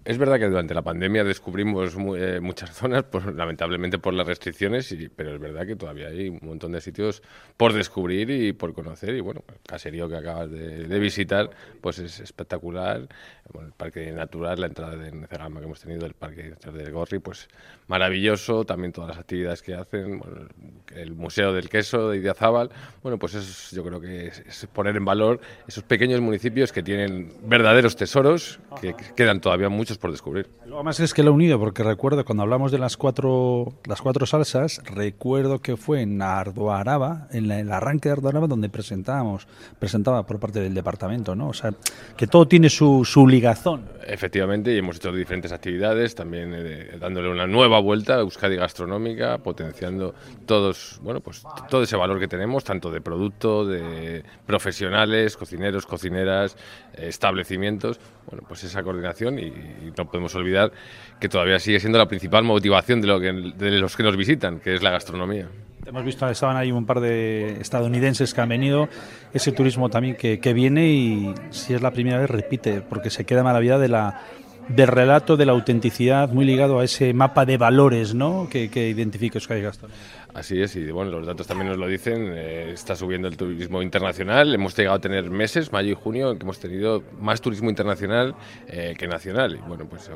Es 0.05 0.17
verdad 0.17 0.37
que 0.37 0.47
durante 0.49 0.73
la 0.73 0.81
pandemia 0.81 1.23
descubrimos 1.23 1.95
eh, 2.17 2.39
muchas 2.41 2.71
zonas, 2.75 3.03
por- 3.03 3.33
lamentablemente 3.33 3.97
por 3.99 4.13
las 4.13 4.27
restricciones, 4.27 4.91
y- 4.91 5.07
pero 5.07 5.33
es 5.35 5.39
verdad 5.39 5.65
que 5.65 5.77
todavía 5.77 6.07
hay 6.07 6.27
un 6.27 6.39
montón 6.41 6.73
de 6.73 6.81
sitios 6.81 7.23
por 7.55 7.71
descubrir 7.71 8.29
y 8.29 8.51
por 8.51 8.73
conocer. 8.73 9.15
Y 9.15 9.21
bueno, 9.21 9.43
el 9.47 9.55
caserío 9.65 10.09
que 10.09 10.17
acabas 10.17 10.51
de, 10.51 10.87
de 10.87 10.99
visitar, 10.99 11.49
pues 11.79 11.99
es 11.99 12.19
espectacular. 12.19 13.07
Bueno, 13.53 13.67
el 13.69 13.73
parque 13.73 14.11
natural, 14.11 14.59
la 14.59 14.67
entrada 14.67 14.97
de 14.97 15.11
Necegama 15.11 15.59
que 15.61 15.65
hemos 15.67 15.79
tenido, 15.79 16.05
el 16.05 16.13
parque 16.15 16.49
natural 16.49 16.77
de 16.83 16.91
Gorri, 16.91 17.19
pues 17.19 17.47
maravilloso. 17.87 18.65
También 18.65 18.91
todas 18.91 19.09
las 19.11 19.19
actividades 19.19 19.61
que 19.61 19.73
hacen, 19.75 20.19
bueno, 20.19 20.47
el 20.95 21.13
Museo 21.13 21.53
del 21.53 21.69
Queso 21.69 22.09
de 22.09 22.17
Idiazábal. 22.17 22.69
Bueno, 23.03 23.17
pues 23.17 23.35
es, 23.35 23.71
yo 23.71 23.83
creo 23.85 24.01
que 24.01 24.27
es, 24.27 24.39
es 24.39 24.65
poner 24.67 24.97
en 24.97 25.05
valor 25.05 25.39
esos 25.65 25.83
pequeños 25.85 26.19
municipios 26.19 26.73
que 26.73 26.83
tienen 26.83 27.31
verdaderos 27.45 27.95
tesoros, 27.95 28.59
que, 28.81 28.95
que 28.95 29.05
quedan 29.15 29.39
todavía 29.39 29.69
muchos 29.69 29.92
por 29.97 30.11
descubrir. 30.11 30.47
Lo 30.65 30.83
más 30.83 30.99
es 30.99 31.13
que 31.13 31.23
lo 31.23 31.31
he 31.31 31.33
unido, 31.33 31.59
porque 31.59 31.83
recuerdo 31.83 32.23
cuando 32.25 32.43
hablamos 32.43 32.71
de 32.71 32.77
las 32.79 32.97
cuatro, 32.97 33.73
las 33.85 34.01
cuatro 34.01 34.25
salsas, 34.25 34.81
recuerdo 34.85 35.59
que 35.59 35.77
fue 35.77 36.01
en 36.01 36.21
Ardoaraba, 36.21 37.27
en 37.31 37.47
la- 37.47 37.59
el 37.59 37.71
arranque 37.71 38.09
de 38.09 38.13
Ardoaraba, 38.13 38.47
donde 38.47 38.69
presentábamos, 38.69 39.47
presentaba 39.79 40.25
por 40.25 40.39
parte 40.39 40.59
del 40.59 40.73
departamento, 40.73 41.35
¿no? 41.35 41.49
O 41.49 41.53
sea, 41.53 41.71
que 42.17 42.27
todo 42.27 42.47
tiene 42.47 42.69
su, 42.69 43.05
su 43.05 43.27
ligazón. 43.27 43.85
Efectivamente, 44.05 44.73
y 44.73 44.77
hemos 44.77 44.97
hecho 44.97 45.11
diferentes 45.11 45.51
actividades, 45.51 46.13
también 46.15 46.53
eh, 46.55 46.97
dándole 46.99 47.29
una 47.29 47.47
nueva 47.47 47.79
vuelta 47.79 48.15
a 48.15 48.19
Euskadi 48.19 48.55
Gastronómica, 48.57 49.37
potenciando 49.37 50.13
todos, 50.45 50.99
bueno, 51.01 51.21
pues 51.21 51.43
todo 51.69 51.83
ese 51.83 51.95
valor 51.95 52.19
que 52.19 52.27
tenemos, 52.27 52.63
tanto 52.63 52.91
de 52.91 52.99
producto, 53.01 53.65
de 53.65 54.23
profesionales, 54.45 55.37
cocineros, 55.37 55.85
cocineras, 55.85 56.57
establecimientos, 56.97 57.99
bueno, 58.29 58.43
pues 58.47 58.63
esa 58.63 58.83
coordinación 58.83 59.39
y, 59.39 59.51
y 59.87 59.93
no 59.97 60.05
podemos 60.05 60.33
olvidar 60.35 60.71
que 61.19 61.29
todavía 61.29 61.59
sigue 61.59 61.79
siendo 61.79 61.97
la 61.97 62.07
principal 62.07 62.43
motivación 62.43 63.01
de, 63.01 63.07
lo 63.07 63.19
de 63.19 63.79
los 63.79 63.95
que 63.95 64.03
nos 64.03 64.17
visitan, 64.17 64.59
que 64.59 64.75
es 64.75 64.83
la 64.83 64.91
gastronomía. 64.91 65.47
Hemos 65.85 66.05
visto, 66.05 66.27
estaban 66.29 66.55
ahí 66.55 66.71
un 66.71 66.85
par 66.85 67.01
de 67.01 67.59
estadounidenses 67.59 68.33
que 68.33 68.41
han 68.41 68.49
venido, 68.49 68.87
ese 69.33 69.51
turismo 69.51 69.89
también 69.89 70.15
que, 70.15 70.39
que 70.39 70.53
viene 70.53 70.87
y 70.87 71.33
si 71.49 71.73
es 71.73 71.81
la 71.81 71.91
primera 71.91 72.19
vez 72.19 72.29
repite, 72.29 72.81
porque 72.81 73.09
se 73.09 73.25
queda 73.25 73.43
maravillada 73.43 73.79
de 73.79 73.89
la 73.89 74.21
del 74.67 74.87
relato, 74.87 75.35
de 75.35 75.45
la 75.45 75.51
autenticidad, 75.51 76.29
muy 76.29 76.45
ligado 76.45 76.79
a 76.79 76.85
ese 76.85 77.13
mapa 77.13 77.45
de 77.45 77.57
valores 77.57 78.13
¿no? 78.13 78.47
que, 78.49 78.69
que 78.69 78.89
identifica 78.89 79.37
Euskadi 79.37 79.61
Gastronómica. 79.61 80.01
Así 80.33 80.59
es, 80.59 80.75
y 80.75 80.89
bueno, 80.89 81.11
los 81.11 81.27
datos 81.27 81.45
también 81.45 81.69
nos 81.69 81.77
lo 81.77 81.87
dicen, 81.87 82.33
eh, 82.33 82.71
está 82.73 82.95
subiendo 82.95 83.27
el 83.27 83.37
turismo 83.37 83.83
internacional, 83.83 84.55
hemos 84.55 84.75
llegado 84.75 84.95
a 84.95 84.99
tener 84.99 85.29
meses, 85.29 85.71
mayo 85.71 85.91
y 85.91 85.93
junio, 85.93 86.31
en 86.31 86.39
que 86.39 86.43
hemos 86.43 86.59
tenido 86.59 87.03
más 87.19 87.39
turismo 87.39 87.69
internacional 87.69 88.33
eh, 88.67 88.95
que 88.97 89.07
nacional, 89.07 89.55
y 89.55 89.67
bueno, 89.67 89.85
pues 89.87 90.09
eh, 90.09 90.13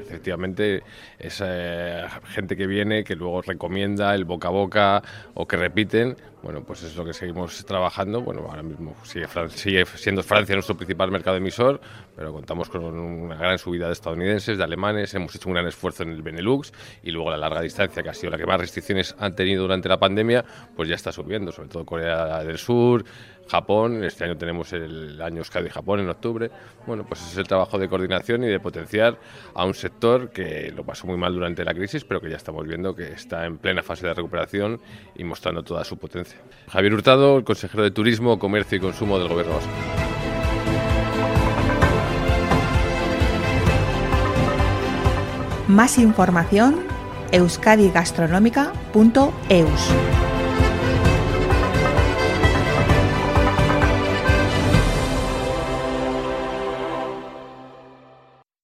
efectivamente 0.00 0.82
esa 1.18 1.44
eh, 1.48 2.06
gente 2.28 2.56
que 2.56 2.66
viene, 2.66 3.04
que 3.04 3.14
luego 3.14 3.42
recomienda 3.42 4.14
el 4.14 4.24
boca 4.24 4.48
a 4.48 4.52
boca 4.52 5.02
o 5.34 5.46
que 5.46 5.58
repiten, 5.58 6.16
bueno, 6.42 6.62
pues 6.62 6.84
es 6.84 6.96
lo 6.96 7.04
que 7.04 7.12
seguimos 7.12 7.66
trabajando, 7.66 8.22
bueno, 8.22 8.46
ahora 8.48 8.62
mismo 8.62 8.94
sigue, 9.02 9.26
Fran- 9.26 9.50
sigue 9.50 9.84
siendo 9.84 10.22
Francia 10.22 10.54
nuestro 10.54 10.76
principal 10.76 11.10
mercado 11.10 11.36
emisor, 11.36 11.80
pero 12.16 12.32
contamos 12.32 12.70
con 12.70 12.84
una 12.84 13.34
gran 13.34 13.58
subida 13.58 13.88
de 13.88 13.92
estadounidenses, 13.92 14.56
de 14.56 14.64
alemanes, 14.64 15.12
hemos 15.14 15.34
hecho 15.34 15.48
un 15.48 15.54
gran 15.56 15.66
esfuerzo 15.66 16.04
en 16.04 16.10
el 16.10 16.22
Benelux, 16.22 16.72
y 17.02 17.10
luego 17.10 17.30
la 17.30 17.36
larga 17.36 17.60
distancia, 17.60 18.02
que 18.02 18.08
ha 18.08 18.14
sido 18.14 18.30
la 18.30 18.38
que 18.38 18.46
más 18.46 18.58
restricciones 18.60 19.14
han 19.18 19.34
tenido 19.34 19.57
durante 19.58 19.88
la 19.88 19.98
pandemia, 19.98 20.44
pues 20.74 20.88
ya 20.88 20.94
está 20.94 21.12
subiendo, 21.12 21.52
sobre 21.52 21.68
todo 21.68 21.84
Corea 21.84 22.42
del 22.44 22.58
Sur, 22.58 23.04
Japón, 23.48 24.04
este 24.04 24.24
año 24.24 24.36
tenemos 24.36 24.72
el 24.72 25.20
año 25.22 25.38
Euskadi 25.38 25.70
Japón 25.70 26.00
en 26.00 26.08
octubre. 26.08 26.50
Bueno, 26.86 27.04
pues 27.06 27.20
ese 27.22 27.32
es 27.32 27.38
el 27.38 27.48
trabajo 27.48 27.78
de 27.78 27.88
coordinación 27.88 28.44
y 28.44 28.48
de 28.48 28.60
potenciar 28.60 29.18
a 29.54 29.64
un 29.64 29.74
sector 29.74 30.30
que 30.30 30.72
lo 30.74 30.84
pasó 30.84 31.06
muy 31.06 31.16
mal 31.16 31.32
durante 31.32 31.64
la 31.64 31.72
crisis, 31.72 32.04
pero 32.04 32.20
que 32.20 32.28
ya 32.28 32.36
estamos 32.36 32.66
viendo 32.66 32.94
que 32.94 33.12
está 33.12 33.46
en 33.46 33.58
plena 33.58 33.82
fase 33.82 34.06
de 34.06 34.14
recuperación 34.14 34.80
y 35.16 35.24
mostrando 35.24 35.62
toda 35.62 35.82
su 35.84 35.96
potencia. 35.96 36.38
Javier 36.68 36.94
Hurtado, 36.94 37.38
el 37.38 37.44
consejero 37.44 37.82
de 37.82 37.90
Turismo, 37.90 38.38
Comercio 38.38 38.76
y 38.76 38.80
Consumo 38.80 39.18
del 39.18 39.28
Gobierno 39.28 39.54
Vasco. 39.54 39.70
Más 45.68 45.98
información 45.98 46.87
euskadigastronomica.eus. 47.32 50.27